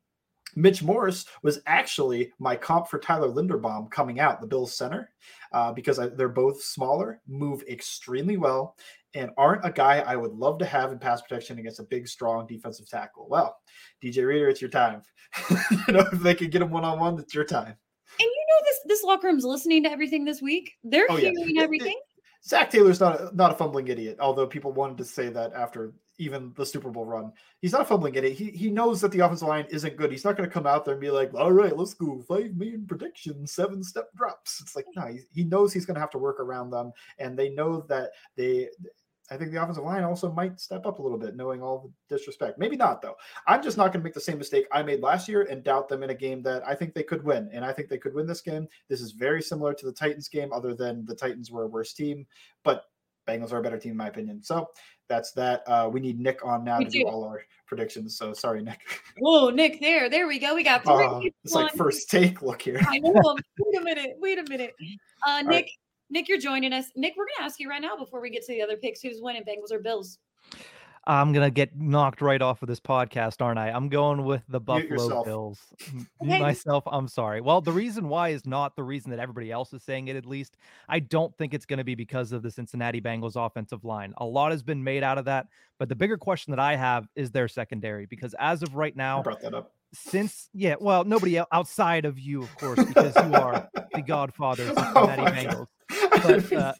Mitch 0.56 0.82
Morse 0.82 1.26
was 1.42 1.60
actually 1.66 2.32
my 2.38 2.56
comp 2.56 2.88
for 2.88 2.98
Tyler 2.98 3.28
Linderbaum 3.28 3.90
coming 3.90 4.18
out, 4.18 4.40
the 4.40 4.46
Bills 4.46 4.74
center, 4.74 5.12
uh, 5.52 5.72
because 5.72 5.98
I, 5.98 6.08
they're 6.08 6.28
both 6.28 6.62
smaller, 6.62 7.20
move 7.28 7.62
extremely 7.68 8.38
well, 8.38 8.74
and 9.14 9.30
aren't 9.36 9.64
a 9.64 9.70
guy 9.70 9.98
I 9.98 10.16
would 10.16 10.32
love 10.32 10.58
to 10.58 10.64
have 10.64 10.92
in 10.92 10.98
pass 10.98 11.20
protection 11.20 11.58
against 11.58 11.78
a 11.78 11.84
big, 11.84 12.08
strong 12.08 12.46
defensive 12.46 12.88
tackle. 12.88 13.26
Well, 13.28 13.56
DJ 14.02 14.26
Reader, 14.26 14.48
it's 14.48 14.62
your 14.62 14.70
time. 14.70 15.02
you 15.50 15.94
know, 15.94 16.06
if 16.12 16.20
they 16.20 16.34
can 16.34 16.50
get 16.50 16.62
him 16.62 16.70
one 16.70 16.84
on 16.84 16.98
one, 16.98 17.18
it's 17.18 17.34
your 17.34 17.44
time. 17.44 17.76
And 18.18 18.20
you 18.20 18.46
know 18.48 18.64
this 18.64 18.80
this 18.86 19.04
locker 19.04 19.26
room's 19.26 19.44
listening 19.44 19.82
to 19.82 19.90
everything 19.90 20.24
this 20.24 20.40
week. 20.40 20.72
They're 20.84 21.06
oh, 21.10 21.16
hearing 21.16 21.34
yeah. 21.54 21.62
everything. 21.62 21.98
Zac 22.46 22.70
Taylor's 22.70 23.00
not 23.00 23.20
a, 23.20 23.30
not 23.34 23.50
a 23.50 23.54
fumbling 23.54 23.88
idiot, 23.88 24.18
although 24.20 24.46
people 24.46 24.72
wanted 24.72 24.98
to 24.98 25.04
say 25.04 25.28
that 25.30 25.52
after 25.52 25.92
even 26.18 26.52
the 26.56 26.64
Super 26.64 26.90
Bowl 26.90 27.04
run. 27.04 27.32
He's 27.60 27.72
not 27.72 27.88
fumbling 27.88 28.14
idiot. 28.14 28.36
He 28.36 28.50
he 28.50 28.70
knows 28.70 29.00
that 29.00 29.12
the 29.12 29.20
offensive 29.20 29.48
line 29.48 29.66
isn't 29.70 29.96
good. 29.96 30.10
He's 30.10 30.24
not 30.24 30.36
going 30.36 30.48
to 30.48 30.52
come 30.52 30.66
out 30.66 30.84
there 30.84 30.94
and 30.94 31.00
be 31.00 31.10
like, 31.10 31.34
"All 31.34 31.52
right, 31.52 31.76
let's 31.76 31.94
go 31.94 32.22
five 32.28 32.54
million 32.56 32.86
predictions, 32.86 33.52
seven 33.52 33.82
step 33.82 34.08
drops." 34.16 34.60
It's 34.60 34.76
like 34.76 34.86
no, 34.96 35.06
he, 35.06 35.20
he 35.32 35.44
knows 35.44 35.72
he's 35.72 35.86
going 35.86 35.96
to 35.96 36.00
have 36.00 36.10
to 36.10 36.18
work 36.18 36.40
around 36.40 36.70
them, 36.70 36.92
and 37.18 37.38
they 37.38 37.50
know 37.50 37.80
that 37.88 38.10
they 38.36 38.68
I 39.30 39.36
think 39.36 39.50
the 39.50 39.60
offensive 39.60 39.84
line 39.84 40.04
also 40.04 40.30
might 40.30 40.60
step 40.60 40.86
up 40.86 40.98
a 40.98 41.02
little 41.02 41.18
bit, 41.18 41.34
knowing 41.34 41.62
all 41.62 41.92
the 42.08 42.16
disrespect. 42.16 42.58
Maybe 42.58 42.76
not, 42.76 43.02
though. 43.02 43.16
I'm 43.46 43.62
just 43.62 43.76
not 43.76 43.92
going 43.92 44.00
to 44.00 44.04
make 44.04 44.14
the 44.14 44.20
same 44.20 44.38
mistake 44.38 44.66
I 44.70 44.82
made 44.82 45.00
last 45.00 45.28
year 45.28 45.42
and 45.42 45.64
doubt 45.64 45.88
them 45.88 46.02
in 46.04 46.10
a 46.10 46.14
game 46.14 46.42
that 46.42 46.66
I 46.66 46.74
think 46.74 46.94
they 46.94 47.02
could 47.02 47.24
win. 47.24 47.50
And 47.52 47.64
I 47.64 47.72
think 47.72 47.88
they 47.88 47.98
could 47.98 48.14
win 48.14 48.26
this 48.26 48.40
game. 48.40 48.68
This 48.88 49.00
is 49.00 49.12
very 49.12 49.42
similar 49.42 49.74
to 49.74 49.86
the 49.86 49.92
Titans 49.92 50.28
game, 50.28 50.52
other 50.52 50.74
than 50.74 51.04
the 51.04 51.14
Titans 51.14 51.50
were 51.50 51.64
a 51.64 51.68
worse 51.68 51.92
team, 51.92 52.24
but 52.62 52.84
Bengals 53.26 53.52
are 53.52 53.58
a 53.58 53.62
better 53.62 53.78
team, 53.78 53.92
in 53.92 53.96
my 53.96 54.06
opinion. 54.06 54.42
So 54.42 54.68
that's 55.08 55.32
that. 55.32 55.62
Uh, 55.66 55.88
we 55.92 56.00
need 56.00 56.18
Nick 56.18 56.44
on 56.44 56.64
now 56.64 56.78
Me 56.78 56.84
to 56.86 56.90
too. 56.90 56.98
do 57.00 57.08
all 57.08 57.24
our 57.24 57.42
predictions. 57.66 58.16
So 58.16 58.32
sorry, 58.32 58.62
Nick. 58.62 58.80
Whoa, 59.18 59.50
Nick, 59.50 59.80
there, 59.80 60.08
there 60.08 60.26
we 60.26 60.38
go. 60.38 60.54
We 60.54 60.62
got 60.62 60.84
three. 60.84 60.94
Uh, 60.94 61.20
it's 61.44 61.54
like 61.54 61.72
first 61.74 62.10
take. 62.10 62.42
Look 62.42 62.62
here. 62.62 62.80
I 62.86 62.98
know. 62.98 63.12
wait 63.58 63.80
a 63.80 63.84
minute. 63.84 64.16
Wait 64.18 64.38
a 64.38 64.44
minute. 64.48 64.74
Uh, 65.26 65.40
Nick, 65.42 65.48
right. 65.48 65.70
Nick, 66.10 66.28
you're 66.28 66.38
joining 66.38 66.72
us. 66.72 66.90
Nick, 66.94 67.14
we're 67.16 67.24
going 67.24 67.38
to 67.38 67.44
ask 67.44 67.58
you 67.58 67.68
right 67.68 67.80
now 67.80 67.96
before 67.96 68.20
we 68.20 68.30
get 68.30 68.44
to 68.44 68.52
the 68.52 68.62
other 68.62 68.76
picks 68.76 69.00
who's 69.00 69.20
winning, 69.20 69.42
Bengals 69.42 69.72
or 69.72 69.80
Bills? 69.80 70.18
I'm 71.06 71.32
gonna 71.32 71.50
get 71.50 71.78
knocked 71.78 72.20
right 72.20 72.42
off 72.42 72.62
of 72.62 72.68
this 72.68 72.80
podcast, 72.80 73.40
aren't 73.40 73.58
I? 73.58 73.70
I'm 73.70 73.88
going 73.88 74.24
with 74.24 74.42
the 74.48 74.58
Buffalo 74.60 75.22
Bills. 75.22 75.60
Okay. 76.22 76.38
Myself, 76.40 76.84
I'm 76.86 77.06
sorry. 77.06 77.40
Well, 77.40 77.60
the 77.60 77.72
reason 77.72 78.08
why 78.08 78.30
is 78.30 78.44
not 78.46 78.74
the 78.74 78.82
reason 78.82 79.10
that 79.10 79.20
everybody 79.20 79.52
else 79.52 79.72
is 79.72 79.82
saying 79.82 80.08
it, 80.08 80.16
at 80.16 80.26
least. 80.26 80.56
I 80.88 80.98
don't 80.98 81.36
think 81.36 81.54
it's 81.54 81.66
going 81.66 81.78
to 81.78 81.84
be 81.84 81.94
because 81.94 82.32
of 82.32 82.42
the 82.42 82.50
Cincinnati 82.50 83.00
Bengals 83.00 83.36
offensive 83.36 83.84
line. 83.84 84.14
A 84.16 84.24
lot 84.24 84.50
has 84.50 84.62
been 84.62 84.82
made 84.82 85.02
out 85.02 85.18
of 85.18 85.26
that. 85.26 85.46
But 85.78 85.88
the 85.88 85.96
bigger 85.96 86.16
question 86.16 86.50
that 86.52 86.60
I 86.60 86.74
have 86.74 87.06
is 87.14 87.30
their 87.30 87.48
secondary, 87.48 88.06
because 88.06 88.34
as 88.38 88.62
of 88.62 88.74
right 88.74 88.96
now, 88.96 89.20
I 89.20 89.22
brought 89.22 89.42
that 89.42 89.54
up 89.54 89.72
since 89.92 90.48
yeah, 90.52 90.74
well, 90.80 91.04
nobody 91.04 91.38
outside 91.52 92.04
of 92.04 92.18
you, 92.18 92.42
of 92.42 92.56
course, 92.58 92.82
because 92.84 93.14
you 93.16 93.34
are 93.34 93.68
the 93.94 94.02
godfather 94.06 94.64
of 94.64 94.74
oh 94.76 95.06
Cincinnati 95.06 95.46
oh 95.48 95.50
Bengals. 95.54 95.66
But 96.22 96.52
uh, 96.52 96.74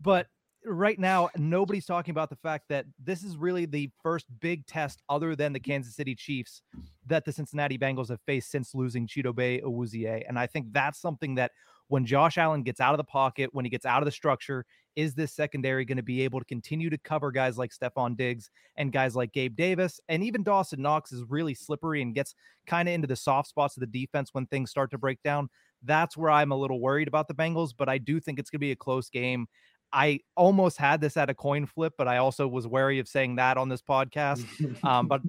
but 0.00 0.26
right 0.64 0.98
now 0.98 1.28
nobody's 1.36 1.86
talking 1.86 2.12
about 2.12 2.30
the 2.30 2.36
fact 2.36 2.64
that 2.68 2.86
this 3.02 3.22
is 3.22 3.36
really 3.36 3.66
the 3.66 3.90
first 4.02 4.26
big 4.40 4.66
test 4.66 5.02
other 5.08 5.36
than 5.36 5.52
the 5.52 5.60
Kansas 5.60 5.94
City 5.94 6.14
Chiefs 6.14 6.62
that 7.06 7.24
the 7.24 7.32
Cincinnati 7.32 7.78
Bengals 7.78 8.08
have 8.08 8.20
faced 8.26 8.50
since 8.50 8.74
losing 8.74 9.06
Chidobe 9.06 9.62
Awuzie. 9.62 10.24
And 10.26 10.38
I 10.38 10.46
think 10.46 10.72
that's 10.72 11.00
something 11.00 11.34
that 11.34 11.52
when 11.88 12.06
Josh 12.06 12.38
Allen 12.38 12.62
gets 12.62 12.80
out 12.80 12.94
of 12.94 12.98
the 12.98 13.04
pocket, 13.04 13.50
when 13.52 13.64
he 13.64 13.70
gets 13.70 13.84
out 13.84 14.00
of 14.00 14.06
the 14.06 14.12
structure, 14.12 14.64
is 14.96 15.14
this 15.14 15.32
secondary 15.32 15.84
going 15.84 15.96
to 15.96 16.02
be 16.02 16.22
able 16.22 16.38
to 16.38 16.46
continue 16.46 16.88
to 16.88 16.98
cover 16.98 17.30
guys 17.30 17.58
like 17.58 17.72
Stefon 17.72 18.16
Diggs 18.16 18.50
and 18.76 18.92
guys 18.92 19.14
like 19.14 19.32
Gabe 19.32 19.56
Davis? 19.56 20.00
And 20.08 20.22
even 20.24 20.42
Dawson 20.42 20.80
Knox 20.80 21.12
is 21.12 21.24
really 21.28 21.54
slippery 21.54 22.00
and 22.00 22.14
gets 22.14 22.34
kind 22.66 22.88
of 22.88 22.94
into 22.94 23.06
the 23.06 23.16
soft 23.16 23.48
spots 23.48 23.76
of 23.76 23.80
the 23.80 23.86
defense 23.86 24.30
when 24.32 24.46
things 24.46 24.70
start 24.70 24.90
to 24.92 24.98
break 24.98 25.22
down. 25.22 25.50
That's 25.82 26.16
where 26.16 26.30
I'm 26.30 26.52
a 26.52 26.56
little 26.56 26.80
worried 26.80 27.08
about 27.08 27.28
the 27.28 27.34
Bengals, 27.34 27.74
but 27.76 27.88
I 27.88 27.98
do 27.98 28.18
think 28.18 28.38
it's 28.38 28.48
going 28.48 28.60
to 28.60 28.66
be 28.66 28.72
a 28.72 28.76
close 28.76 29.10
game. 29.10 29.46
I 29.94 30.20
almost 30.36 30.76
had 30.76 31.00
this 31.00 31.16
at 31.16 31.30
a 31.30 31.34
coin 31.34 31.66
flip, 31.66 31.94
but 31.96 32.08
I 32.08 32.16
also 32.16 32.48
was 32.48 32.66
wary 32.66 32.98
of 32.98 33.06
saying 33.06 33.36
that 33.36 33.56
on 33.56 33.68
this 33.68 33.80
podcast. 33.80 34.44
Um, 34.84 35.06
but 35.06 35.22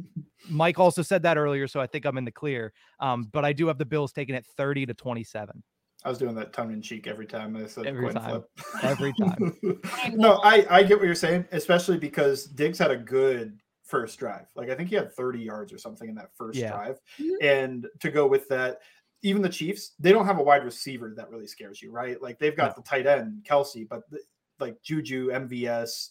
Mike 0.50 0.80
also 0.80 1.02
said 1.04 1.22
that 1.24 1.38
earlier, 1.38 1.68
so 1.68 1.80
I 1.80 1.88
think 1.88 2.06
I'm 2.06 2.18
in 2.18 2.26
the 2.26 2.32
clear. 2.32 2.74
Um, 3.00 3.30
but 3.32 3.46
I 3.46 3.54
do 3.54 3.68
have 3.68 3.78
the 3.78 3.86
Bills 3.86 4.12
taking 4.12 4.34
it 4.36 4.46
30 4.58 4.88
to 4.88 4.94
27. 4.94 5.64
I 6.04 6.10
was 6.10 6.18
doing 6.18 6.36
that 6.36 6.52
tongue 6.52 6.72
in 6.74 6.82
cheek 6.82 7.08
every 7.08 7.26
time 7.26 7.56
I 7.56 7.68
said 7.68 7.86
every 7.86 8.06
coin 8.06 8.16
time. 8.16 8.30
flip. 8.30 8.84
Every 8.84 9.14
time. 9.14 9.58
no, 10.14 10.40
I, 10.44 10.66
I 10.70 10.84
get 10.84 10.98
what 10.98 11.06
you're 11.06 11.16
saying, 11.16 11.46
especially 11.52 11.98
because 11.98 12.46
Diggs 12.46 12.78
had 12.80 12.92
a 12.92 12.98
good 12.98 13.60
first 13.84 14.20
drive. 14.20 14.48
Like 14.56 14.70
I 14.70 14.76
think 14.76 14.90
he 14.90 14.96
had 14.96 15.14
30 15.14 15.40
yards 15.40 15.72
or 15.74 15.78
something 15.78 16.10
in 16.10 16.16
that 16.16 16.30
first 16.36 16.58
Yeah. 16.58 16.72
drive. 16.72 17.00
Mhm. 17.20 17.36
And 17.42 17.88
to 18.02 18.10
go 18.12 18.28
with 18.28 18.48
that, 18.50 18.80
even 19.22 19.42
the 19.42 19.50
Chiefs, 19.50 19.94
they 20.00 20.12
don't 20.12 20.26
have 20.26 20.38
a 20.40 20.44
wide 20.44 20.64
receiver 20.64 21.14
that 21.18 21.30
really 21.30 21.48
scares 21.48 21.82
you, 21.82 21.92
right? 21.92 22.22
Like 22.22 22.38
they've 22.40 22.56
got 22.58 22.76
the 22.76 22.82
tight 22.84 23.08
end, 23.08 23.44
Kelce, 23.50 23.88
but 23.88 24.08
the, 24.12 24.20
like 24.60 24.82
Juju, 24.82 25.30
MVS, 25.32 26.10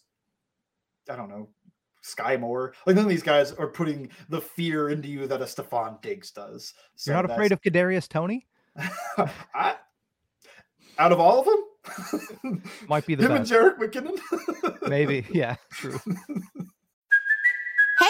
I 1.11 1.17
don't 1.17 1.29
know, 1.29 1.49
Skyy 2.05 2.39
Moore. 2.39 2.75
Like 2.87 2.97
none 2.97 3.05
of 3.05 3.11
these 3.11 3.23
guys 3.23 3.53
are 3.53 3.69
putting 3.69 4.11
the 4.29 4.41
fear 4.41 4.91
into 4.91 5.09
you 5.09 5.27
that 5.27 5.41
a 5.41 5.45
Stefon 5.45 6.01
Diggs 6.03 6.31
does. 6.31 6.75
So 6.97 7.11
You're 7.13 7.23
not 7.23 7.31
afraid 7.31 7.53
of 7.53 7.61
Kadarius 7.63 8.09
Toney? 8.09 8.47
I, 9.17 9.77
out 10.99 11.13
of 11.13 11.21
all 11.21 11.41
of 11.41 11.47
them? 11.47 12.63
Might 12.89 13.07
be 13.07 13.15
the 13.15 13.25
Him 13.25 13.33
and 13.33 13.41
best. 13.49 13.53
Jerick 13.53 13.79
McKinnon? 13.79 14.89
Maybe. 14.89 15.27
Yeah, 15.33 15.57
true. 15.73 15.99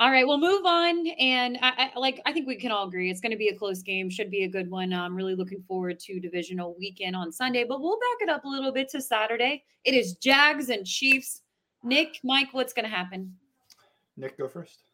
All 0.00 0.10
right, 0.10 0.26
we'll 0.26 0.40
move 0.40 0.64
on. 0.64 1.06
And 1.18 1.58
I, 1.60 1.90
I 1.94 1.98
like 1.98 2.22
I 2.24 2.32
think 2.32 2.46
we 2.46 2.56
can 2.56 2.72
all 2.72 2.88
agree 2.88 3.10
it's 3.10 3.20
going 3.20 3.32
to 3.32 3.36
be 3.36 3.48
a 3.48 3.54
close 3.54 3.82
game. 3.82 4.08
Should 4.08 4.30
be 4.30 4.44
a 4.44 4.48
good 4.48 4.70
one. 4.70 4.94
I'm 4.94 5.14
really 5.14 5.34
looking 5.34 5.62
forward 5.68 6.00
to 6.00 6.18
divisional 6.18 6.74
weekend 6.78 7.14
on 7.14 7.30
Sunday, 7.30 7.64
but 7.68 7.82
we'll 7.82 7.98
back 7.98 8.26
it 8.26 8.30
up 8.30 8.46
a 8.46 8.48
little 8.48 8.72
bit 8.72 8.88
to 8.90 9.02
Saturday. 9.02 9.62
It 9.84 9.92
is 9.92 10.14
Jags 10.14 10.70
and 10.70 10.86
Chiefs. 10.86 11.42
Nick, 11.84 12.18
Mike, 12.24 12.48
what's 12.52 12.72
going 12.72 12.88
to 12.88 12.90
happen? 12.90 13.34
Nick, 14.16 14.38
go 14.38 14.48
first. 14.48 14.84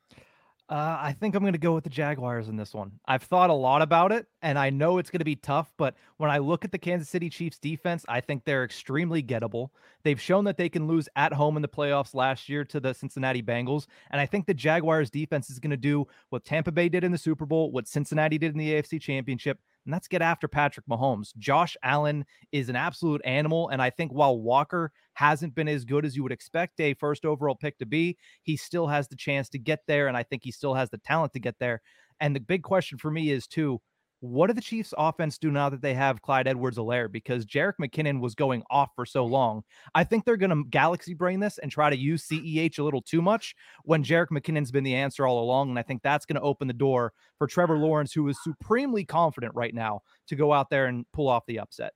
Uh, 0.69 0.99
I 1.01 1.13
think 1.13 1.37
I'm 1.37 1.43
going 1.45 1.53
to 1.53 1.61
go 1.61 1.75
with 1.75 1.85
the 1.85 1.91
Jaguars 1.91 2.49
in 2.49 2.57
this 2.57 2.75
one. 2.75 2.99
I've 3.07 3.23
thought 3.23 3.51
a 3.51 3.55
lot 3.55 3.83
about 3.83 4.11
it, 4.11 4.27
and 4.43 4.59
I 4.59 4.71
know 4.71 4.99
it's 4.99 5.11
going 5.11 5.21
to 5.21 5.25
be 5.25 5.37
tough. 5.37 5.73
But 5.77 5.95
when 6.17 6.29
I 6.29 6.39
look 6.39 6.65
at 6.65 6.73
the 6.73 6.79
Kansas 6.79 7.09
City 7.09 7.31
Chiefs 7.31 7.59
defense, 7.59 8.05
I 8.09 8.21
think 8.21 8.45
they're 8.45 8.65
extremely 8.65 9.23
gettable. 9.23 9.71
They've 10.03 10.21
shown 10.21 10.45
that 10.45 10.57
they 10.57 10.69
can 10.69 10.89
lose 10.89 11.09
at 11.15 11.33
home 11.33 11.55
in 11.55 11.63
the 11.63 11.69
playoffs 11.69 12.15
last 12.15 12.49
year 12.49 12.65
to 12.65 12.81
the 12.81 12.95
Cincinnati 12.95 13.43
Bengals. 13.43 13.87
And 14.11 14.21
I 14.21 14.27
think 14.27 14.47
the 14.47 14.55
Jaguars 14.55 15.09
defense 15.09 15.51
is 15.51 15.61
going 15.61 15.71
to 15.71 15.77
do 15.77 16.09
what 16.31 16.45
Tampa 16.45 16.73
Bay 16.73 16.89
did 16.89 17.05
in 17.05 17.13
the 17.13 17.19
Super 17.19 17.47
Bowl, 17.47 17.71
what 17.71 17.87
Cincinnati 17.87 18.37
did 18.37 18.51
in 18.51 18.59
the 18.59 18.73
AFC 18.73 19.01
Championship, 19.01 19.61
and 19.87 19.95
that's 19.95 20.09
get 20.09 20.21
after 20.21 20.49
Patrick 20.49 20.85
Mahomes. 20.87 21.35
Josh 21.39 21.77
Allen 21.83 22.27
is 22.53 22.69
an 22.69 22.77
absolute 22.77 23.23
animal. 23.25 23.69
And 23.69 23.81
I 23.81 23.89
think 23.89 24.13
while 24.13 24.39
Walker 24.39 24.93
hasn't 25.15 25.55
been 25.55 25.69
as 25.69 25.85
good 25.85 26.05
as 26.05 26.17
you 26.17 26.25
would 26.25 26.33
expect 26.33 26.81
a 26.81 26.95
first 26.95 27.25
overall 27.25 27.55
pick 27.55 27.79
to 27.79 27.87
be, 27.87 28.19
he 28.43 28.57
still 28.57 28.89
has 28.89 29.09
the 29.09 29.17
chance 29.17 29.49
to 29.51 29.59
get 29.59 29.81
there. 29.87 30.09
And 30.09 30.17
I 30.17 30.25
think 30.25 30.43
he 30.43 30.51
still 30.51 30.75
has 30.75 30.91
the 30.91 30.99
talent 30.99 31.33
to 31.35 31.41
get 31.41 31.55
there. 31.61 31.81
And 32.21 32.35
the 32.35 32.41
big 32.41 32.65
question 32.65 32.99
for 32.99 33.11
me 33.11 33.31
is, 33.31 33.47
too, 33.47 33.81
what 34.21 34.47
do 34.47 34.53
the 34.55 34.61
Chiefs 34.61 34.95
offense 34.97 35.39
do 35.39 35.51
now 35.51 35.69
that 35.69 35.83
they 35.83 35.95
have 35.95 36.23
Clyde 36.23 36.49
Edwards 36.49 36.79
Helaire? 36.79 37.11
Because 37.11 37.45
Jerick 37.45 37.75
McKinnon 37.81 38.21
was 38.21 38.35
going 38.35 38.63
off 38.71 38.91
for 38.97 39.05
so 39.05 39.25
long. 39.25 39.63
I 39.95 40.05
think 40.05 40.25
they're 40.25 40.37
going 40.37 40.51
to 40.51 40.69
galaxy 40.69 41.15
brain 41.15 41.41
this 41.41 41.59
and 41.59 41.71
try 41.71 41.91
to 41.91 41.97
use 41.97 42.27
CEH 42.27 42.79
a 42.79 42.83
little 42.83 43.03
too 43.03 43.21
much 43.21 43.55
when 43.85 44.03
Jerick 44.03 44.29
McKinnon's 44.31 44.71
been 44.71 44.85
the 44.85 44.95
answer 44.95 45.27
all 45.27 45.43
along. 45.43 45.71
And 45.71 45.79
I 45.79 45.83
think 45.83 46.03
that's 46.03 46.27
going 46.27 46.37
to 46.37 46.43
open 46.43 46.69
the 46.69 46.75
door 46.75 47.13
for 47.39 47.47
Trevor 47.47 47.79
Lawrence, 47.79 48.13
who 48.13 48.27
is 48.29 48.43
supremely 48.43 49.05
confident 49.05 49.55
right 49.55 49.75
now 49.75 50.01
to 50.29 50.37
go 50.37 50.53
out 50.53 50.71
there 50.71 50.87
and 50.87 51.05
pull 51.13 51.29
off 51.29 51.45
the 51.47 51.59
upset. 51.59 51.93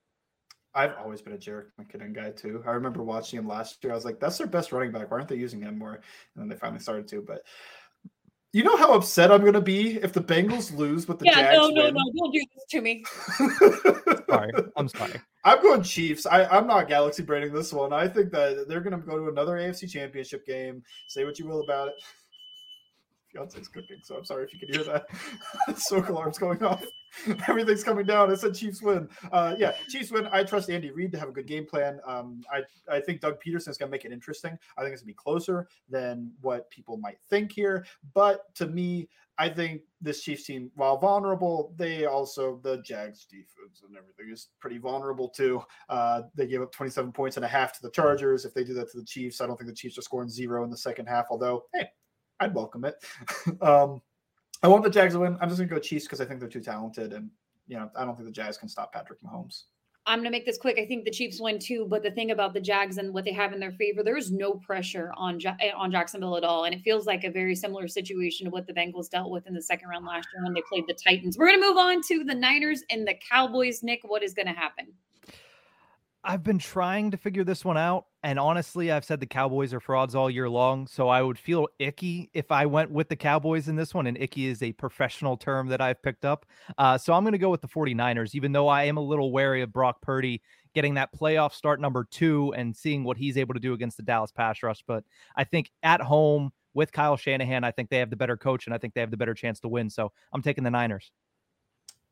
I've 0.73 0.95
always 0.97 1.21
been 1.21 1.33
a 1.33 1.37
Jerick 1.37 1.65
McKinnon 1.79 2.13
guy 2.13 2.31
too. 2.31 2.63
I 2.65 2.71
remember 2.71 3.03
watching 3.03 3.39
him 3.39 3.47
last 3.47 3.83
year. 3.83 3.91
I 3.91 3.95
was 3.95 4.05
like, 4.05 4.19
that's 4.19 4.37
their 4.37 4.47
best 4.47 4.71
running 4.71 4.91
back. 4.91 5.11
Why 5.11 5.17
aren't 5.17 5.27
they 5.27 5.35
using 5.35 5.61
him 5.61 5.77
more? 5.77 5.95
And 5.95 6.01
then 6.37 6.47
they 6.47 6.55
finally 6.55 6.79
started 6.79 7.09
to. 7.09 7.21
But 7.21 7.41
you 8.53 8.63
know 8.63 8.75
how 8.77 8.93
upset 8.93 9.31
I'm 9.31 9.43
gonna 9.43 9.61
be 9.61 9.97
if 9.97 10.13
the 10.13 10.21
Bengals 10.21 10.75
lose 10.75 11.07
with 11.07 11.19
the 11.19 11.25
yeah, 11.25 11.35
Jags 11.35 11.57
no, 11.57 11.69
no, 11.69 11.83
win? 11.85 11.93
no, 11.93 12.11
don't 12.17 12.31
do 12.33 12.43
this 12.55 12.65
to 12.69 12.81
me. 12.81 13.03
Sorry. 14.31 14.51
I'm 14.77 14.87
sorry. 14.87 15.21
I'm 15.43 15.61
going 15.61 15.83
Chiefs. 15.83 16.25
I, 16.25 16.45
I'm 16.45 16.67
not 16.67 16.87
galaxy 16.87 17.23
braining 17.23 17.53
this 17.53 17.73
one. 17.73 17.91
I 17.91 18.07
think 18.07 18.31
that 18.31 18.65
they're 18.67 18.81
going 18.81 18.99
to 18.99 19.05
go 19.05 19.17
to 19.17 19.27
another 19.27 19.57
AFC 19.57 19.89
championship 19.89 20.45
game. 20.45 20.83
Say 21.07 21.25
what 21.25 21.37
you 21.37 21.47
will 21.47 21.61
about 21.61 21.89
it. 21.89 21.95
Fiance's 23.31 23.67
cooking, 23.67 23.97
so 24.03 24.15
I'm 24.17 24.25
sorry 24.25 24.43
if 24.43 24.53
you 24.53 24.59
can 24.59 24.73
hear 24.73 24.83
that. 24.83 25.77
Smoke 25.77 26.09
alarm's 26.09 26.37
going 26.37 26.63
off. 26.63 26.83
Everything's 27.47 27.83
coming 27.83 28.05
down. 28.05 28.31
I 28.31 28.35
said 28.35 28.55
Chiefs 28.55 28.81
win. 28.81 29.09
Uh, 29.31 29.55
yeah, 29.57 29.73
Chiefs 29.89 30.11
win. 30.11 30.27
I 30.31 30.43
trust 30.43 30.69
Andy 30.69 30.91
Reid 30.91 31.11
to 31.11 31.19
have 31.19 31.29
a 31.29 31.31
good 31.31 31.47
game 31.47 31.65
plan. 31.65 31.99
Um, 32.05 32.43
I 32.51 32.61
I 32.93 33.01
think 33.01 33.21
Doug 33.21 33.37
Pederson 33.41 33.69
is 33.69 33.77
going 33.77 33.89
to 33.89 33.91
make 33.91 34.05
it 34.05 34.11
interesting. 34.11 34.57
I 34.77 34.81
think 34.81 34.93
it's 34.93 35.01
going 35.01 35.13
to 35.13 35.13
be 35.13 35.13
closer 35.13 35.67
than 35.89 36.31
what 36.41 36.69
people 36.69 36.97
might 36.97 37.17
think 37.29 37.51
here. 37.51 37.85
But 38.13 38.53
to 38.55 38.67
me, 38.67 39.09
I 39.37 39.49
think 39.49 39.81
this 40.01 40.21
Chiefs 40.21 40.43
team, 40.43 40.71
while 40.75 40.97
vulnerable, 40.97 41.73
they 41.75 42.05
also 42.05 42.59
the 42.63 42.77
Jags 42.83 43.25
defense 43.25 43.81
and 43.87 43.97
everything 43.97 44.31
is 44.31 44.49
pretty 44.59 44.77
vulnerable 44.77 45.29
too. 45.29 45.63
Uh, 45.89 46.23
they 46.35 46.47
gave 46.47 46.61
up 46.61 46.71
27 46.71 47.11
points 47.11 47.37
and 47.37 47.45
a 47.45 47.47
half 47.47 47.73
to 47.73 47.81
the 47.81 47.89
Chargers. 47.89 48.45
If 48.45 48.53
they 48.53 48.63
do 48.63 48.73
that 48.75 48.91
to 48.91 48.99
the 48.99 49.05
Chiefs, 49.05 49.41
I 49.41 49.47
don't 49.47 49.57
think 49.57 49.69
the 49.69 49.75
Chiefs 49.75 49.97
are 49.97 50.03
scoring 50.03 50.29
zero 50.29 50.63
in 50.63 50.69
the 50.69 50.77
second 50.77 51.07
half. 51.07 51.25
Although, 51.31 51.63
hey, 51.73 51.87
I'd 52.41 52.53
welcome 52.53 52.85
it. 52.85 52.95
um, 53.61 54.01
I 54.63 54.67
want 54.67 54.83
the 54.83 54.89
Jags 54.89 55.13
to 55.13 55.19
win. 55.19 55.37
I'm 55.39 55.49
just 55.49 55.59
gonna 55.59 55.69
go 55.69 55.79
Chiefs 55.79 56.05
because 56.05 56.19
I 56.21 56.25
think 56.25 56.39
they're 56.39 56.49
too 56.49 56.61
talented, 56.61 57.13
and 57.13 57.29
you 57.67 57.77
know 57.77 57.89
I 57.95 58.03
don't 58.03 58.15
think 58.15 58.27
the 58.27 58.33
Jags 58.33 58.57
can 58.57 58.67
stop 58.67 58.91
Patrick 58.91 59.19
Mahomes. 59.21 59.63
I'm 60.07 60.19
going 60.19 60.25
to 60.25 60.31
make 60.31 60.47
this 60.47 60.57
quick. 60.57 60.79
I 60.79 60.85
think 60.87 61.05
the 61.05 61.11
Chiefs 61.11 61.39
win 61.39 61.59
too, 61.59 61.85
but 61.87 62.01
the 62.01 62.09
thing 62.09 62.31
about 62.31 62.55
the 62.55 62.59
Jags 62.59 62.97
and 62.97 63.13
what 63.13 63.23
they 63.23 63.33
have 63.33 63.53
in 63.53 63.59
their 63.59 63.71
favor, 63.71 64.01
there 64.01 64.17
is 64.17 64.31
no 64.31 64.53
pressure 64.53 65.11
on 65.15 65.39
ja- 65.39 65.55
eh, 65.59 65.71
on 65.75 65.91
Jacksonville 65.91 66.35
at 66.37 66.43
all, 66.43 66.65
and 66.65 66.73
it 66.73 66.81
feels 66.81 67.05
like 67.05 67.23
a 67.23 67.29
very 67.29 67.55
similar 67.55 67.87
situation 67.87 68.45
to 68.45 68.49
what 68.49 68.65
the 68.65 68.73
Bengals 68.73 69.09
dealt 69.11 69.29
with 69.29 69.45
in 69.45 69.53
the 69.53 69.61
second 69.61 69.89
round 69.89 70.05
last 70.05 70.27
year 70.33 70.43
when 70.43 70.53
they 70.53 70.63
played 70.67 70.85
the 70.87 70.95
Titans. 70.95 71.37
We're 71.37 71.47
going 71.47 71.61
to 71.61 71.67
move 71.67 71.77
on 71.77 72.01
to 72.03 72.23
the 72.23 72.33
Niners 72.33 72.83
and 72.89 73.07
the 73.07 73.13
Cowboys. 73.29 73.83
Nick, 73.83 73.99
what 74.03 74.23
is 74.23 74.33
going 74.33 74.47
to 74.47 74.53
happen? 74.53 74.87
I've 76.23 76.43
been 76.43 76.59
trying 76.59 77.11
to 77.11 77.17
figure 77.17 77.43
this 77.43 77.63
one 77.63 77.77
out. 77.77 78.05
And 78.23 78.37
honestly, 78.37 78.91
I've 78.91 79.03
said 79.03 79.19
the 79.19 79.25
Cowboys 79.25 79.73
are 79.73 79.79
frauds 79.79 80.13
all 80.13 80.29
year 80.29 80.47
long. 80.47 80.85
So 80.85 81.09
I 81.09 81.23
would 81.23 81.39
feel 81.39 81.67
icky 81.79 82.29
if 82.33 82.51
I 82.51 82.67
went 82.67 82.91
with 82.91 83.09
the 83.09 83.15
Cowboys 83.15 83.67
in 83.67 83.75
this 83.75 83.95
one. 83.95 84.05
And 84.05 84.15
icky 84.17 84.45
is 84.45 84.61
a 84.61 84.71
professional 84.73 85.37
term 85.37 85.67
that 85.69 85.81
I've 85.81 86.01
picked 86.03 86.23
up. 86.23 86.45
Uh, 86.77 86.97
so 86.97 87.13
I'm 87.13 87.23
going 87.23 87.31
to 87.31 87.39
go 87.39 87.49
with 87.49 87.61
the 87.61 87.67
49ers, 87.67 88.35
even 88.35 88.51
though 88.51 88.67
I 88.67 88.83
am 88.83 88.97
a 88.97 89.01
little 89.01 89.31
wary 89.31 89.63
of 89.63 89.73
Brock 89.73 90.01
Purdy 90.01 90.41
getting 90.73 90.93
that 90.93 91.09
playoff 91.13 91.53
start 91.53 91.81
number 91.81 92.05
two 92.09 92.53
and 92.55 92.75
seeing 92.75 93.03
what 93.03 93.17
he's 93.17 93.37
able 93.37 93.55
to 93.55 93.59
do 93.59 93.73
against 93.73 93.97
the 93.97 94.03
Dallas 94.03 94.31
pass 94.31 94.61
rush. 94.61 94.83
But 94.85 95.03
I 95.35 95.43
think 95.43 95.71
at 95.81 95.99
home 95.99 96.51
with 96.73 96.91
Kyle 96.91 97.17
Shanahan, 97.17 97.63
I 97.63 97.71
think 97.71 97.89
they 97.89 97.97
have 97.97 98.09
the 98.09 98.15
better 98.15 98.37
coach 98.37 98.67
and 98.67 98.73
I 98.73 98.77
think 98.77 98.93
they 98.93 99.01
have 99.01 99.11
the 99.11 99.17
better 99.17 99.33
chance 99.33 99.59
to 99.61 99.67
win. 99.67 99.89
So 99.89 100.11
I'm 100.31 100.41
taking 100.41 100.63
the 100.63 100.71
Niners. 100.71 101.11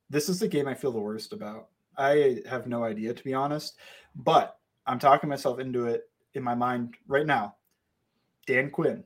This 0.10 0.28
is 0.28 0.40
the 0.40 0.48
game 0.48 0.68
I 0.68 0.74
feel 0.74 0.92
the 0.92 1.00
worst 1.00 1.34
about. 1.34 1.68
I 1.98 2.42
have 2.50 2.66
no 2.66 2.84
idea 2.84 3.14
to 3.14 3.24
be 3.24 3.34
honest, 3.34 3.78
but 4.16 4.59
I'm 4.86 5.00
talking 5.00 5.30
myself 5.30 5.60
into 5.60 5.86
it 5.86 6.10
in 6.34 6.44
my 6.44 6.56
mind 6.56 6.96
right 7.08 7.26
now. 7.26 7.56
Dan 8.46 8.70
Quinn, 8.70 9.04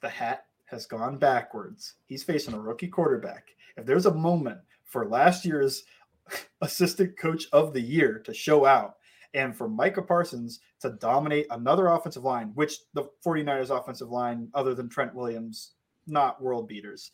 the 0.00 0.08
hat 0.08 0.46
has 0.66 0.86
gone 0.86 1.18
backwards. 1.18 1.94
He's 2.06 2.24
facing 2.24 2.54
a 2.54 2.60
rookie 2.60 2.88
quarterback. 2.88 3.48
If 3.76 3.86
there's 3.86 4.06
a 4.06 4.14
moment 4.14 4.58
for 4.84 5.06
last 5.08 5.44
year's 5.44 5.84
assistant 6.60 7.18
coach 7.18 7.46
of 7.52 7.72
the 7.72 7.80
year 7.80 8.18
to 8.20 8.34
show 8.34 8.64
out 8.64 8.96
and 9.34 9.54
for 9.54 9.68
Micah 9.68 10.02
Parsons 10.02 10.60
to 10.80 10.90
dominate 10.90 11.46
another 11.50 11.88
offensive 11.88 12.24
line, 12.24 12.52
which 12.54 12.78
the 12.94 13.04
49ers 13.24 13.76
offensive 13.76 14.10
line, 14.10 14.48
other 14.54 14.74
than 14.74 14.88
Trent 14.88 15.14
Williams, 15.14 15.72
not 16.06 16.42
world 16.42 16.68
beaters 16.68 17.10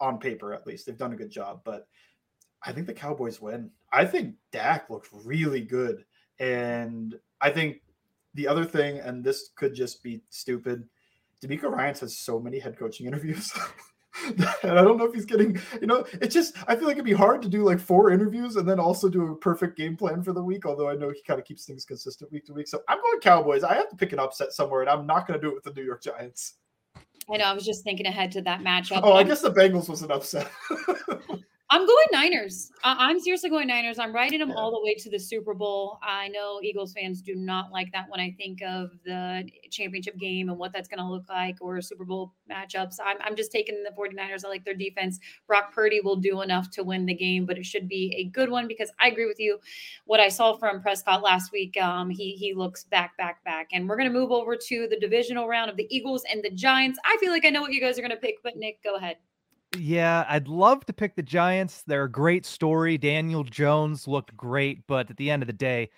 on 0.00 0.18
paper 0.18 0.52
at 0.52 0.66
least. 0.66 0.86
They've 0.86 0.96
done 0.96 1.12
a 1.12 1.16
good 1.16 1.30
job, 1.30 1.60
but 1.64 1.86
I 2.62 2.72
think 2.72 2.86
the 2.86 2.94
Cowboys 2.94 3.40
win. 3.40 3.70
I 3.92 4.04
think 4.04 4.36
Dak 4.52 4.88
looked 4.88 5.08
really 5.12 5.60
good. 5.60 6.04
And 6.38 7.18
I 7.40 7.50
think 7.50 7.82
the 8.34 8.48
other 8.48 8.64
thing, 8.64 8.98
and 8.98 9.22
this 9.22 9.50
could 9.56 9.74
just 9.74 10.02
be 10.02 10.22
stupid, 10.30 10.88
DeMeco 11.42 11.70
Ryans 11.70 12.00
has 12.00 12.16
so 12.16 12.40
many 12.40 12.58
head 12.58 12.78
coaching 12.78 13.06
interviews. 13.06 13.52
and 14.62 14.72
I 14.78 14.82
don't 14.82 14.96
know 14.96 15.04
if 15.04 15.14
he's 15.14 15.24
getting, 15.24 15.58
you 15.80 15.86
know, 15.86 16.04
it's 16.14 16.34
just 16.34 16.54
I 16.66 16.76
feel 16.76 16.86
like 16.86 16.96
it'd 16.96 17.04
be 17.04 17.12
hard 17.12 17.42
to 17.42 17.48
do 17.48 17.64
like 17.64 17.80
four 17.80 18.10
interviews 18.10 18.56
and 18.56 18.68
then 18.68 18.78
also 18.78 19.08
do 19.08 19.32
a 19.32 19.36
perfect 19.36 19.76
game 19.76 19.96
plan 19.96 20.22
for 20.22 20.32
the 20.32 20.42
week. 20.42 20.66
Although 20.66 20.88
I 20.88 20.94
know 20.94 21.10
he 21.10 21.22
kind 21.22 21.40
of 21.40 21.46
keeps 21.46 21.64
things 21.64 21.84
consistent 21.84 22.32
week 22.32 22.46
to 22.46 22.54
week. 22.54 22.68
So 22.68 22.82
I'm 22.88 23.00
going 23.00 23.20
Cowboys. 23.20 23.64
I 23.64 23.74
have 23.74 23.90
to 23.90 23.96
pick 23.96 24.12
an 24.12 24.18
upset 24.18 24.52
somewhere, 24.52 24.80
and 24.80 24.90
I'm 24.90 25.06
not 25.06 25.26
going 25.26 25.38
to 25.38 25.44
do 25.44 25.50
it 25.50 25.54
with 25.54 25.64
the 25.64 25.72
New 25.78 25.86
York 25.86 26.02
Giants. 26.02 26.54
I 27.32 27.38
know. 27.38 27.44
I 27.44 27.52
was 27.52 27.64
just 27.64 27.84
thinking 27.84 28.06
ahead 28.06 28.32
to 28.32 28.42
that 28.42 28.60
matchup. 28.60 29.00
Oh, 29.02 29.14
I 29.14 29.22
guess 29.22 29.40
the 29.40 29.50
Bengals 29.50 29.88
was 29.88 30.02
an 30.02 30.10
upset. 30.10 30.50
I'm 31.74 31.86
going 31.86 32.06
Niners. 32.12 32.70
I- 32.84 33.10
am 33.10 33.18
seriously 33.18 33.50
going 33.50 33.66
Niners. 33.66 33.98
I'm 33.98 34.14
riding 34.14 34.38
them 34.38 34.50
yeah. 34.50 34.54
all 34.54 34.70
the 34.70 34.80
way 34.80 34.94
to 34.94 35.10
the 35.10 35.18
Super 35.18 35.54
Bowl. 35.54 35.98
I 36.04 36.28
know 36.28 36.60
Eagles 36.62 36.92
fans 36.92 37.20
do 37.20 37.34
not 37.34 37.72
like 37.72 37.90
that 37.90 38.04
when 38.08 38.20
I 38.20 38.32
think 38.38 38.62
of 38.62 38.92
the 39.04 39.42
championship 39.72 40.16
game 40.16 40.50
and 40.50 40.56
what 40.56 40.72
that's 40.72 40.86
going 40.86 41.00
to 41.00 41.04
look 41.04 41.28
like 41.28 41.56
or 41.60 41.80
Super 41.80 42.04
Bowl 42.04 42.32
matchups. 42.48 42.98
I'm, 43.04 43.16
I'm 43.22 43.34
just 43.34 43.50
taking 43.50 43.82
the 43.82 43.90
49ers. 43.90 44.44
I 44.44 44.50
like 44.50 44.64
their 44.64 44.74
defense. 44.74 45.18
Brock 45.48 45.74
Purdy 45.74 46.00
will 46.00 46.14
do 46.14 46.42
enough 46.42 46.70
to 46.70 46.84
win 46.84 47.06
the 47.06 47.14
game, 47.14 47.44
but 47.44 47.58
it 47.58 47.66
should 47.66 47.88
be 47.88 48.14
a 48.18 48.30
good 48.30 48.50
one 48.50 48.68
because 48.68 48.92
I 49.00 49.08
agree 49.08 49.26
with 49.26 49.40
you. 49.40 49.58
What 50.04 50.20
I 50.20 50.28
saw 50.28 50.56
from 50.56 50.80
Prescott 50.80 51.24
last 51.24 51.50
week, 51.50 51.76
um, 51.82 52.08
he 52.08 52.36
he 52.36 52.54
looks 52.54 52.84
back, 52.84 53.16
back, 53.16 53.42
back. 53.42 53.70
And 53.72 53.88
we're 53.88 53.96
going 53.96 54.12
to 54.12 54.16
move 54.16 54.30
over 54.30 54.54
to 54.54 54.86
the 54.88 55.00
divisional 55.00 55.48
round 55.48 55.72
of 55.72 55.76
the 55.76 55.88
Eagles 55.90 56.22
and 56.30 56.40
the 56.40 56.50
Giants. 56.50 57.00
I 57.04 57.16
feel 57.18 57.32
like 57.32 57.44
I 57.44 57.50
know 57.50 57.62
what 57.62 57.72
you 57.72 57.80
guys 57.80 57.98
are 57.98 58.02
going 58.02 58.12
to 58.12 58.16
pick, 58.16 58.36
but 58.44 58.56
Nick, 58.56 58.80
go 58.84 58.94
ahead. 58.94 59.16
Yeah, 59.78 60.24
I'd 60.28 60.48
love 60.48 60.84
to 60.86 60.92
pick 60.92 61.16
the 61.16 61.22
Giants. 61.22 61.82
They're 61.86 62.04
a 62.04 62.10
great 62.10 62.46
story. 62.46 62.96
Daniel 62.98 63.44
Jones 63.44 64.06
looked 64.06 64.36
great, 64.36 64.86
but 64.86 65.10
at 65.10 65.16
the 65.16 65.30
end 65.30 65.42
of 65.42 65.46
the 65.46 65.52
day, 65.52 65.90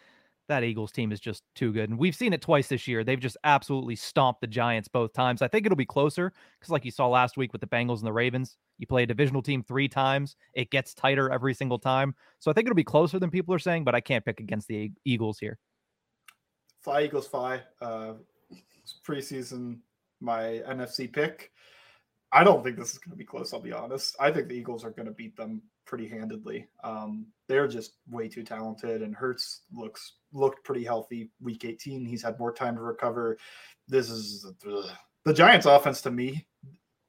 that 0.48 0.62
Eagles 0.62 0.92
team 0.92 1.12
is 1.12 1.20
just 1.20 1.42
too 1.54 1.72
good. 1.72 1.90
And 1.90 1.98
we've 1.98 2.14
seen 2.14 2.32
it 2.32 2.40
twice 2.40 2.68
this 2.68 2.86
year. 2.86 3.02
They've 3.02 3.18
just 3.18 3.36
absolutely 3.44 3.96
stomped 3.96 4.40
the 4.40 4.46
Giants 4.46 4.88
both 4.88 5.12
times. 5.12 5.42
I 5.42 5.48
think 5.48 5.66
it'll 5.66 5.76
be 5.76 5.84
closer 5.84 6.32
because, 6.58 6.70
like 6.70 6.84
you 6.84 6.90
saw 6.90 7.08
last 7.08 7.36
week 7.36 7.52
with 7.52 7.60
the 7.60 7.66
Bengals 7.66 7.98
and 7.98 8.06
the 8.06 8.12
Ravens, 8.12 8.56
you 8.78 8.86
play 8.86 9.02
a 9.02 9.06
divisional 9.06 9.42
team 9.42 9.62
three 9.62 9.88
times, 9.88 10.36
it 10.54 10.70
gets 10.70 10.94
tighter 10.94 11.30
every 11.30 11.54
single 11.54 11.78
time. 11.78 12.14
So 12.38 12.50
I 12.50 12.54
think 12.54 12.66
it'll 12.66 12.76
be 12.76 12.84
closer 12.84 13.18
than 13.18 13.30
people 13.30 13.54
are 13.54 13.58
saying, 13.58 13.84
but 13.84 13.94
I 13.94 14.00
can't 14.00 14.24
pick 14.24 14.40
against 14.40 14.68
the 14.68 14.92
Eagles 15.04 15.38
here. 15.38 15.58
Fly 16.80 17.02
Eagles, 17.02 17.26
fly. 17.26 17.62
Uh, 17.80 18.14
preseason, 19.04 19.78
my 20.20 20.62
NFC 20.68 21.12
pick. 21.12 21.50
I 22.32 22.44
don't 22.44 22.62
think 22.62 22.76
this 22.76 22.92
is 22.92 22.98
going 22.98 23.12
to 23.12 23.16
be 23.16 23.24
close. 23.24 23.52
I'll 23.52 23.60
be 23.60 23.72
honest. 23.72 24.16
I 24.20 24.30
think 24.30 24.48
the 24.48 24.54
Eagles 24.56 24.84
are 24.84 24.90
going 24.90 25.06
to 25.06 25.12
beat 25.12 25.36
them 25.36 25.62
pretty 25.86 26.08
handedly. 26.08 26.68
Um, 26.82 27.26
they're 27.48 27.68
just 27.68 27.98
way 28.10 28.28
too 28.28 28.42
talented, 28.42 29.02
and 29.02 29.14
Hurts 29.14 29.62
looks 29.72 30.14
looked 30.32 30.64
pretty 30.64 30.84
healthy 30.84 31.30
week 31.40 31.64
18. 31.64 32.04
He's 32.04 32.22
had 32.22 32.38
more 32.38 32.52
time 32.52 32.74
to 32.76 32.82
recover. 32.82 33.38
This 33.88 34.10
is 34.10 34.44
ugh. 34.68 34.84
the 35.24 35.32
Giants' 35.32 35.66
offense 35.66 36.00
to 36.02 36.10
me 36.10 36.46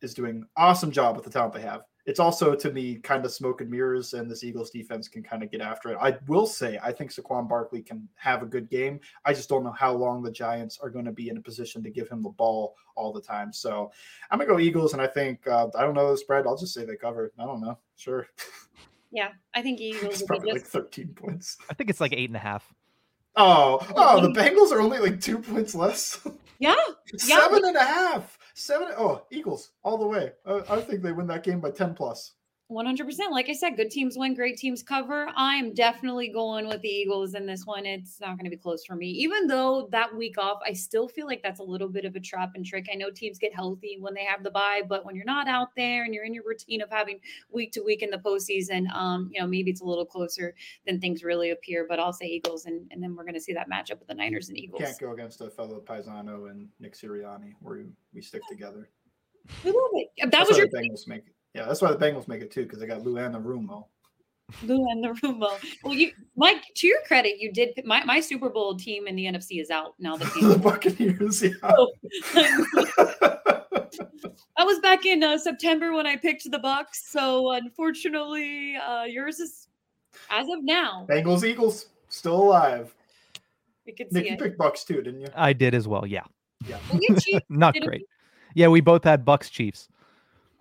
is 0.01 0.13
doing 0.13 0.45
awesome 0.55 0.91
job 0.91 1.15
with 1.15 1.25
the 1.25 1.31
talent 1.31 1.53
they 1.53 1.61
have 1.61 1.81
it's 2.07 2.19
also 2.21 2.55
to 2.55 2.71
me 2.71 2.95
kind 2.95 3.25
of 3.25 3.31
smoke 3.31 3.59
and 3.59 3.69
mirrors, 3.69 4.13
and 4.13 4.31
this 4.31 4.43
Eagles 4.43 4.71
defense 4.71 5.07
can 5.07 5.21
kind 5.21 5.43
of 5.43 5.51
get 5.51 5.61
after 5.61 5.91
it. 5.91 5.97
I 6.01 6.17
will 6.27 6.47
say 6.47 6.79
I 6.81 6.91
think 6.91 7.11
Saquon 7.11 7.47
Barkley 7.47 7.81
can 7.81 8.07
have 8.15 8.41
a 8.41 8.45
good 8.45 8.69
game. 8.69 8.99
I 9.25 9.33
just 9.33 9.49
don't 9.49 9.63
know 9.63 9.73
how 9.73 9.93
long 9.93 10.23
the 10.23 10.31
Giants 10.31 10.79
are 10.81 10.89
going 10.89 11.05
to 11.05 11.11
be 11.11 11.27
in 11.27 11.37
a 11.37 11.41
position 11.41 11.83
to 11.83 11.89
give 11.89 12.09
him 12.09 12.23
the 12.23 12.29
ball 12.29 12.75
all 12.95 13.11
the 13.11 13.21
time. 13.21 13.51
So 13.51 13.91
I'm 14.31 14.39
gonna 14.39 14.49
go 14.49 14.57
Eagles, 14.59 14.93
and 14.93 15.01
I 15.01 15.07
think 15.07 15.45
uh, 15.47 15.67
I 15.77 15.81
don't 15.81 15.93
know 15.93 16.09
the 16.09 16.17
spread. 16.17 16.47
I'll 16.47 16.57
just 16.57 16.73
say 16.73 16.85
they 16.85 16.95
cover. 16.95 17.31
I 17.37 17.45
don't 17.45 17.61
know. 17.61 17.77
Sure. 17.97 18.27
Yeah, 19.11 19.29
I 19.53 19.61
think 19.61 19.79
Eagles. 19.81 20.21
it's 20.21 20.23
probably 20.23 20.53
just... 20.53 20.73
like 20.73 20.83
13 20.85 21.09
points. 21.09 21.57
I 21.69 21.73
think 21.73 21.89
it's 21.89 22.01
like 22.01 22.13
eight 22.13 22.29
and 22.29 22.37
a 22.37 22.39
half. 22.39 22.73
Oh, 23.35 23.85
oh, 23.95 24.21
the 24.21 24.29
Bengals 24.39 24.71
are 24.71 24.81
only 24.81 24.99
like 24.99 25.21
two 25.21 25.39
points 25.39 25.75
less. 25.75 26.19
Yeah, 26.59 26.75
seven 27.17 27.59
yeah. 27.63 27.67
and 27.67 27.77
a 27.77 27.83
half. 27.83 28.36
Seven. 28.57 28.87
Oh, 28.97 29.23
Eagles 29.29 29.73
all 29.83 29.99
the 29.99 30.07
way. 30.07 30.31
I, 30.47 30.81
think 30.81 31.03
they 31.03 31.11
win 31.11 31.27
that 31.27 31.43
game 31.43 31.59
by 31.59 31.69
ten 31.69 31.93
plus. 31.93 32.33
100%. 32.69 33.31
Like 33.31 33.47
I 33.47 33.53
said, 33.53 33.77
good 33.77 33.89
teams 33.89 34.17
win, 34.17 34.33
great 34.33 34.57
teams 34.57 34.83
cover. 34.83 35.29
I 35.37 35.55
am 35.55 35.73
definitely 35.73 36.27
going 36.27 36.67
with 36.67 36.81
the 36.81 36.89
Eagles 36.89 37.33
in 37.33 37.45
this 37.45 37.65
one. 37.65 37.85
It's 37.85 38.19
not 38.19 38.37
going 38.37 38.43
to 38.43 38.49
be 38.49 38.57
close 38.57 38.83
for 38.83 38.95
me. 38.95 39.07
Even 39.07 39.47
though 39.47 39.87
that 39.91 40.13
week 40.13 40.37
off, 40.37 40.59
I 40.67 40.73
still 40.73 41.07
feel 41.07 41.27
like 41.27 41.41
that's 41.41 41.61
a 41.61 41.63
little 41.63 41.87
bit 41.87 42.03
of 42.03 42.17
a 42.17 42.19
trap 42.19 42.51
and 42.55 42.65
trick. 42.65 42.87
I 42.91 42.95
know 42.95 43.09
teams 43.09 43.39
get 43.39 43.55
healthy 43.55 43.97
when 44.01 44.13
they 44.13 44.25
have 44.25 44.43
the 44.43 44.51
bye, 44.51 44.81
but 44.87 45.05
when 45.05 45.15
you're 45.15 45.23
not 45.23 45.47
out 45.47 45.69
there 45.77 46.03
and 46.03 46.13
you're 46.13 46.25
in 46.25 46.33
your 46.33 46.43
routine 46.45 46.81
of 46.81 46.89
having 46.89 47.21
week 47.49 47.71
to 47.71 47.81
week 47.81 48.01
in 48.01 48.09
the 48.09 48.17
postseason, 48.17 48.91
um, 48.93 49.29
you 49.33 49.39
know, 49.39 49.47
maybe 49.47 49.71
it's 49.71 49.81
a 49.81 49.85
little 49.85 50.05
closer 50.05 50.53
than 50.85 50.99
things 50.99 51.23
really 51.23 51.51
appear. 51.51 51.85
But 51.87 52.01
I'll 52.01 52.11
say 52.11 52.25
Eagles, 52.25 52.65
and, 52.65 52.85
and 52.91 53.01
then 53.01 53.15
we're 53.15 53.23
going 53.23 53.35
to 53.35 53.41
see 53.41 53.53
that 53.53 53.69
matchup 53.69 53.99
with 53.99 54.09
the 54.09 54.15
Niners 54.15 54.49
and 54.49 54.57
Eagles. 54.57 54.81
Can't 54.81 54.99
go 54.99 55.13
against 55.13 55.39
a 55.39 55.49
fellow 55.49 55.79
Paisano 55.79 56.47
and 56.47 56.67
Nick 56.81 56.97
Sirianni, 56.97 57.53
where 57.61 57.85
we 58.13 58.21
stick 58.21 58.41
together. 58.49 58.89
That 59.63 60.31
That's 60.31 60.49
was 60.49 60.57
your 60.57 60.67
Bengals 60.67 61.07
make 61.07 61.25
it. 61.27 61.36
Yeah, 61.57 61.65
that's 61.65 61.81
why 61.81 61.91
the 61.91 61.97
Bengals 61.97 62.27
make 62.27 62.41
it 62.41 62.51
too 62.51 62.63
because 62.63 62.79
they 62.79 62.85
got 62.85 63.03
Lou 63.03 63.15
Anarumo. 63.15 63.85
Lou 64.61 64.85
Anarumo. 64.93 65.49
Well, 65.83 65.95
you, 65.95 66.11
Mike, 66.35 66.63
to 66.75 66.87
your 66.87 66.99
credit, 67.07 67.39
you 67.39 67.51
did. 67.51 67.81
My, 67.83 68.03
my 68.05 68.19
Super 68.19 68.49
Bowl 68.49 68.75
team 68.75 69.07
in 69.07 69.15
the 69.15 69.25
NFC 69.25 69.59
is 69.59 69.71
out 69.71 69.95
now. 69.97 70.17
The, 70.17 70.25
the 70.53 70.59
Buccaneers. 70.59 71.41
Yeah. 71.41 71.49
Oh. 71.63 71.91
I 74.55 74.63
was 74.63 74.77
back 74.79 75.07
in 75.07 75.23
uh, 75.23 75.39
September 75.39 75.93
when 75.93 76.05
I 76.05 76.15
picked 76.15 76.49
the 76.49 76.59
Bucks. 76.59 77.09
So 77.09 77.53
unfortunately, 77.53 78.75
uh, 78.75 79.05
yours 79.05 79.39
is 79.39 79.67
as 80.29 80.47
of 80.49 80.63
now. 80.63 81.07
Bengals, 81.09 81.43
Eagles, 81.43 81.87
still 82.09 82.35
alive. 82.35 82.93
We 83.87 83.93
could 83.93 84.11
Nick, 84.11 84.25
see 84.25 84.29
you 84.29 84.35
it. 84.35 84.39
picked 84.39 84.59
Bucks 84.59 84.83
too, 84.83 85.01
didn't 85.01 85.21
you? 85.21 85.27
I 85.35 85.53
did 85.53 85.73
as 85.73 85.87
well. 85.87 86.05
Yeah. 86.05 86.23
Yeah. 86.67 86.77
Not 87.49 87.75
great. 87.81 88.05
Yeah, 88.53 88.67
we 88.67 88.81
both 88.81 89.03
had 89.03 89.25
Bucks 89.25 89.49
Chiefs. 89.49 89.89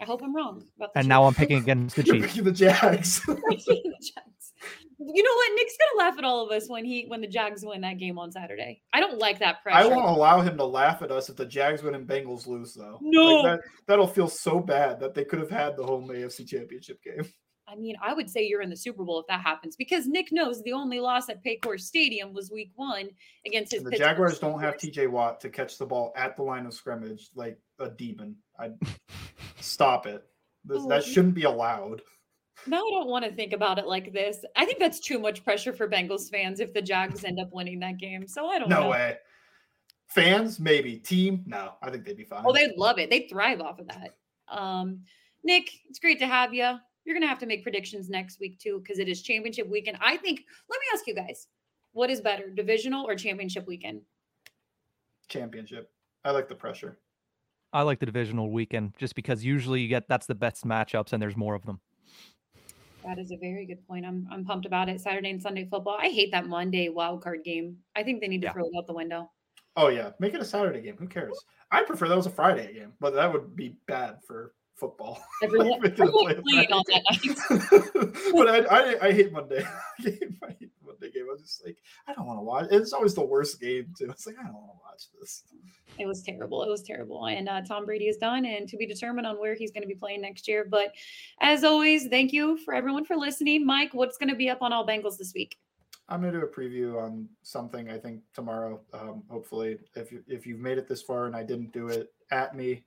I 0.01 0.05
hope 0.05 0.23
I'm 0.23 0.35
wrong. 0.35 0.65
and 0.79 0.91
Chiefs. 0.95 1.07
now 1.07 1.25
I'm 1.25 1.35
picking 1.35 1.59
against 1.59 1.97
the 1.97 2.03
Chiefs. 2.05 2.35
the 2.37 2.53
Jags. 2.53 3.23
You 4.99 5.23
know 5.23 5.35
what? 5.35 5.53
Nick's 5.55 5.77
gonna 5.77 6.09
laugh 6.09 6.19
at 6.19 6.25
all 6.25 6.45
of 6.45 6.51
us 6.51 6.69
when 6.69 6.85
he 6.85 7.05
when 7.07 7.21
the 7.21 7.27
Jags 7.27 7.65
win 7.65 7.83
that 7.83 7.99
game 7.99 8.19
on 8.19 8.33
Saturday. 8.33 8.83
I 8.95 9.01
don't 9.01 9.19
like 9.19 9.39
that 9.41 9.63
pressure. 9.63 9.79
I 9.79 9.87
won't 9.87 10.07
allow 10.07 10.41
him 10.41 10.57
to 10.57 10.65
laugh 10.65 11.03
at 11.03 11.11
us 11.11 11.29
if 11.29 11.37
the 11.37 11.45
Jags 11.45 11.83
win 11.83 11.95
and 11.95 12.09
Bengals 12.09 12.47
lose, 12.47 12.73
though. 12.73 12.99
No, 13.03 13.43
like 13.43 13.61
that, 13.87 13.99
will 13.99 14.07
feel 14.07 14.29
so 14.29 14.59
bad 14.59 14.99
that 15.01 15.15
they 15.15 15.25
could 15.25 15.39
have 15.39 15.51
had 15.51 15.77
the 15.77 15.85
home 15.85 16.09
AFC 16.09 16.47
Championship 16.47 17.03
game. 17.03 17.27
I 17.69 17.75
mean, 17.75 17.97
I 18.01 18.15
would 18.15 18.31
say 18.31 18.47
you're 18.47 18.63
in 18.63 18.71
the 18.71 18.77
Super 18.77 19.05
Bowl 19.05 19.19
if 19.19 19.27
that 19.27 19.41
happens 19.41 19.75
because 19.75 20.07
Nick 20.07 20.29
knows 20.31 20.63
the 20.63 20.73
only 20.73 21.01
loss 21.01 21.29
at 21.29 21.45
Paycor 21.45 21.81
Stadium 21.81 22.33
was 22.33 22.49
Week 22.51 22.71
One 22.77 23.09
against 23.45 23.73
his. 23.73 23.83
And 23.83 23.93
the 23.93 23.99
Jaguars 23.99 24.39
don't 24.39 24.61
have 24.61 24.79
T.J. 24.79 25.09
Watt 25.09 25.41
to 25.41 25.51
catch 25.51 25.77
the 25.77 25.85
ball 25.85 26.13
at 26.17 26.37
the 26.37 26.45
line 26.45 26.65
of 26.65 26.75
scrimmage 26.75 27.31
like 27.35 27.59
a 27.81 27.91
demon. 27.91 28.37
I 28.59 28.71
stop 29.67 30.07
it. 30.07 30.25
This, 30.65 30.85
that 30.87 31.05
shouldn't 31.05 31.35
be 31.35 31.45
allowed. 31.45 32.03
No, 32.67 32.79
I 32.79 32.91
don't 32.91 33.09
want 33.09 33.25
to 33.25 33.33
think 33.33 33.53
about 33.53 33.79
it 33.79 33.87
like 33.87 34.13
this. 34.13 34.45
I 34.57 34.65
think 34.65 34.79
that's 34.79 34.99
too 34.99 35.19
much 35.19 35.45
pressure 35.45 35.73
for 35.73 35.89
Bengals 35.89 36.31
fans 36.31 36.59
if 36.59 36.73
the 36.73 36.83
Jags 36.83 37.23
end 37.25 37.39
up 37.39 37.53
winning 37.53 37.79
that 37.81 37.99
game. 37.99 38.27
So 38.27 38.49
I 38.49 38.59
don't 38.59 38.69
no 38.69 38.83
know. 38.83 38.91
way. 38.91 39.17
Fans, 40.07 40.59
maybe. 40.59 40.97
Team, 40.97 41.45
no. 41.47 41.75
I 41.83 41.91
think 41.91 42.05
they'd 42.05 42.17
be 42.17 42.25
fine. 42.25 42.45
Oh, 42.47 42.53
they'd 42.53 42.77
love 42.77 42.99
it. 42.99 43.11
They'd 43.11 43.29
thrive 43.29 43.61
off 43.61 43.79
of 43.79 43.89
that. 43.89 44.17
Um, 44.49 45.03
Nick, 45.45 45.71
it's 45.89 45.99
great 45.99 46.19
to 46.21 46.27
have 46.27 46.55
you. 46.55 46.77
You're 47.05 47.15
gonna 47.15 47.29
have 47.29 47.39
to 47.41 47.47
make 47.47 47.63
predictions 47.63 48.09
next 48.09 48.41
week 48.41 48.59
too, 48.59 48.81
because 48.83 48.99
it 48.99 49.09
is 49.09 49.23
championship 49.23 49.69
weekend. 49.69 49.99
I 50.01 50.17
think. 50.17 50.41
Let 50.69 50.81
me 50.81 50.87
ask 50.93 51.07
you 51.07 51.15
guys, 51.15 51.47
what 51.93 52.11
is 52.11 52.21
better, 52.21 52.51
divisional 52.51 53.07
or 53.07 53.15
championship 53.15 53.67
weekend? 53.67 54.01
Championship. 55.29 55.91
I 56.25 56.31
like 56.33 56.49
the 56.49 56.55
pressure. 56.55 56.99
I 57.73 57.83
like 57.83 57.99
the 57.99 58.07
divisional 58.07 58.51
weekend 58.51 58.95
just 58.99 59.15
because 59.15 59.45
usually 59.45 59.81
you 59.81 59.89
get 59.89 60.09
that's 60.09 60.27
the 60.27 60.35
best 60.35 60.65
matchups 60.65 61.13
and 61.13 61.23
there's 61.23 61.37
more 61.37 61.55
of 61.55 61.65
them. 61.65 61.81
That 63.05 63.19
is 63.19 63.31
a 63.31 63.37
very 63.37 63.67
good 63.67 63.87
point. 63.87 64.05
I'm 64.05 64.27
I'm 64.31 64.45
pumped 64.45 64.67
about 64.67 64.89
it. 64.89 65.01
Saturday 65.01 65.31
and 65.31 65.41
Sunday 65.41 65.69
football. 65.71 65.97
I 66.01 66.09
hate 66.09 66.33
that 66.33 66.47
Monday 66.47 66.89
wild 66.89 67.23
card 67.23 67.45
game. 67.45 67.77
I 67.95 68.03
think 68.03 68.21
they 68.21 68.29
need 68.29 68.41
to 68.43 68.47
yeah. 68.47 68.53
throw 68.53 68.65
it 68.65 68.73
out 68.77 68.87
the 68.87 68.95
window. 68.95 69.31
Oh 69.77 69.89
yeah, 69.89 70.11
make 70.19 70.35
it 70.35 70.41
a 70.41 70.45
Saturday 70.45 70.81
game. 70.81 70.97
Who 70.99 71.07
cares? 71.07 71.39
I 71.71 71.83
prefer 71.83 72.09
that 72.09 72.17
was 72.17 72.27
a 72.27 72.31
Friday 72.31 72.73
game, 72.73 72.93
but 72.99 73.15
that 73.15 73.33
would 73.33 73.55
be 73.55 73.77
bad 73.87 74.19
for 74.27 74.55
football. 74.75 75.23
Everyone, 75.43 75.85
everyone 75.85 76.43
played 76.43 76.73
on 76.73 76.83
that 76.89 77.03
night. 77.11 78.33
but 78.35 78.49
I, 78.49 78.59
I, 78.59 79.07
I 79.07 79.13
hate 79.13 79.33
Monday. 79.33 79.65
I 79.99 80.03
hate 80.03 80.71
Monday 81.01 81.13
game. 81.13 81.27
I 81.29 81.33
was 81.33 81.43
just 81.43 81.65
like, 81.65 81.77
I 82.07 82.15
don't 82.15 82.27
want 82.27 82.39
to 82.39 82.43
watch. 82.43 82.67
It's 82.71 82.93
always 82.93 83.15
the 83.15 83.25
worst 83.25 83.61
game 83.61 83.93
too. 83.99 84.11
It's 84.11 84.27
like 84.27 84.37
I 84.39 84.45
don't 84.45 84.55
want 84.55 84.73
to 84.73 84.81
watch 84.83 85.05
this. 85.21 85.45
It 85.99 86.07
was 86.07 86.23
terrible. 86.23 86.63
It 86.63 86.69
was 86.69 86.83
terrible. 86.83 87.27
And 87.27 87.49
uh, 87.49 87.63
Tom 87.63 87.87
Brady 87.87 88.07
is 88.07 88.17
done, 88.17 88.45
and 88.45 88.69
to 88.69 88.77
be 88.77 88.87
determined 88.87 89.27
on 89.27 89.37
where 89.37 89.55
he's 89.55 89.71
going 89.71 89.83
to 89.83 89.89
be 89.89 89.95
playing 89.95 90.21
next 90.21 90.49
year. 90.49 90.67
But 90.69 90.95
as 91.41 91.65
always, 91.65 92.09
thank 92.09 92.33
you 92.33 92.57
for 92.59 92.75
everyone 92.75 93.05
for 93.05 93.17
listening. 93.17 93.65
Mike, 93.65 93.95
what's 93.95 94.19
going 94.19 94.31
to 94.31 94.37
be 94.37 94.51
up 94.51 94.63
on 94.63 94.73
All 94.73 94.87
Bengals 94.87 95.17
this 95.17 95.33
week? 95.35 95.57
I'm 96.09 96.21
gonna 96.21 96.39
do 96.39 96.45
a 96.45 96.49
preview 96.49 97.03
on 97.03 97.29
something. 97.43 97.91
I 97.91 97.99
think 97.99 98.21
tomorrow. 98.33 98.81
Um, 98.95 99.25
hopefully, 99.29 99.79
if 99.97 100.13
you, 100.13 100.23
if 100.29 100.47
you've 100.47 100.61
made 100.61 100.79
it 100.79 100.87
this 100.87 101.03
far 101.03 101.27
and 101.27 101.35
I 101.35 101.43
didn't 101.43 101.73
do 101.73 101.89
it, 101.89 102.13
at 102.31 102.55
me 102.55 102.85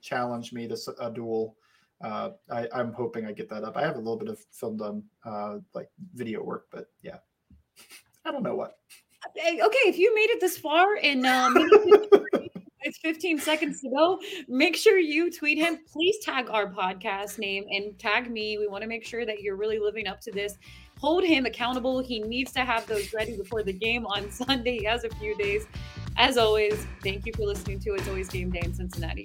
challenge 0.00 0.52
me 0.52 0.66
to 0.66 0.76
a 1.00 1.10
duel. 1.10 1.56
Uh, 2.02 2.30
I, 2.50 2.66
am 2.72 2.92
hoping 2.92 3.26
I 3.26 3.32
get 3.32 3.48
that 3.50 3.64
up. 3.64 3.76
I 3.76 3.82
have 3.82 3.96
a 3.96 3.98
little 3.98 4.16
bit 4.16 4.28
of 4.28 4.38
film 4.52 4.78
done, 4.78 5.02
uh, 5.24 5.58
like 5.74 5.90
video 6.14 6.42
work, 6.42 6.66
but 6.72 6.86
yeah, 7.02 7.18
I 8.24 8.32
don't 8.32 8.42
know 8.42 8.54
what. 8.54 8.76
Okay, 9.36 9.88
if 9.88 9.98
you 9.98 10.14
made 10.14 10.30
it 10.30 10.40
this 10.40 10.56
far 10.56 10.96
and 11.02 11.26
um, 11.26 11.54
it's 12.82 12.98
15 12.98 13.38
seconds 13.38 13.80
to 13.82 13.90
go. 13.90 14.18
Make 14.48 14.76
sure 14.76 14.98
you 14.98 15.30
tweet 15.30 15.58
him. 15.58 15.78
Please 15.90 16.16
tag 16.24 16.48
our 16.50 16.72
podcast 16.72 17.38
name 17.38 17.64
and 17.70 17.98
tag 17.98 18.30
me. 18.30 18.58
We 18.58 18.66
want 18.66 18.82
to 18.82 18.88
make 18.88 19.04
sure 19.04 19.26
that 19.26 19.42
you're 19.42 19.56
really 19.56 19.78
living 19.78 20.06
up 20.06 20.20
to 20.22 20.32
this. 20.32 20.56
Hold 20.98 21.24
him 21.24 21.46
accountable. 21.46 22.00
He 22.00 22.20
needs 22.20 22.52
to 22.52 22.60
have 22.60 22.86
those 22.86 23.12
ready 23.12 23.36
before 23.36 23.62
the 23.62 23.72
game 23.72 24.06
on 24.06 24.30
Sunday. 24.30 24.78
He 24.78 24.84
has 24.84 25.04
a 25.04 25.10
few 25.16 25.36
days. 25.36 25.66
As 26.16 26.38
always, 26.38 26.86
thank 27.02 27.26
you 27.26 27.32
for 27.34 27.42
listening 27.42 27.78
to 27.80 27.94
It's 27.94 28.08
Always 28.08 28.28
Game 28.28 28.50
Day 28.50 28.62
in 28.64 28.74
Cincinnati. 28.74 29.24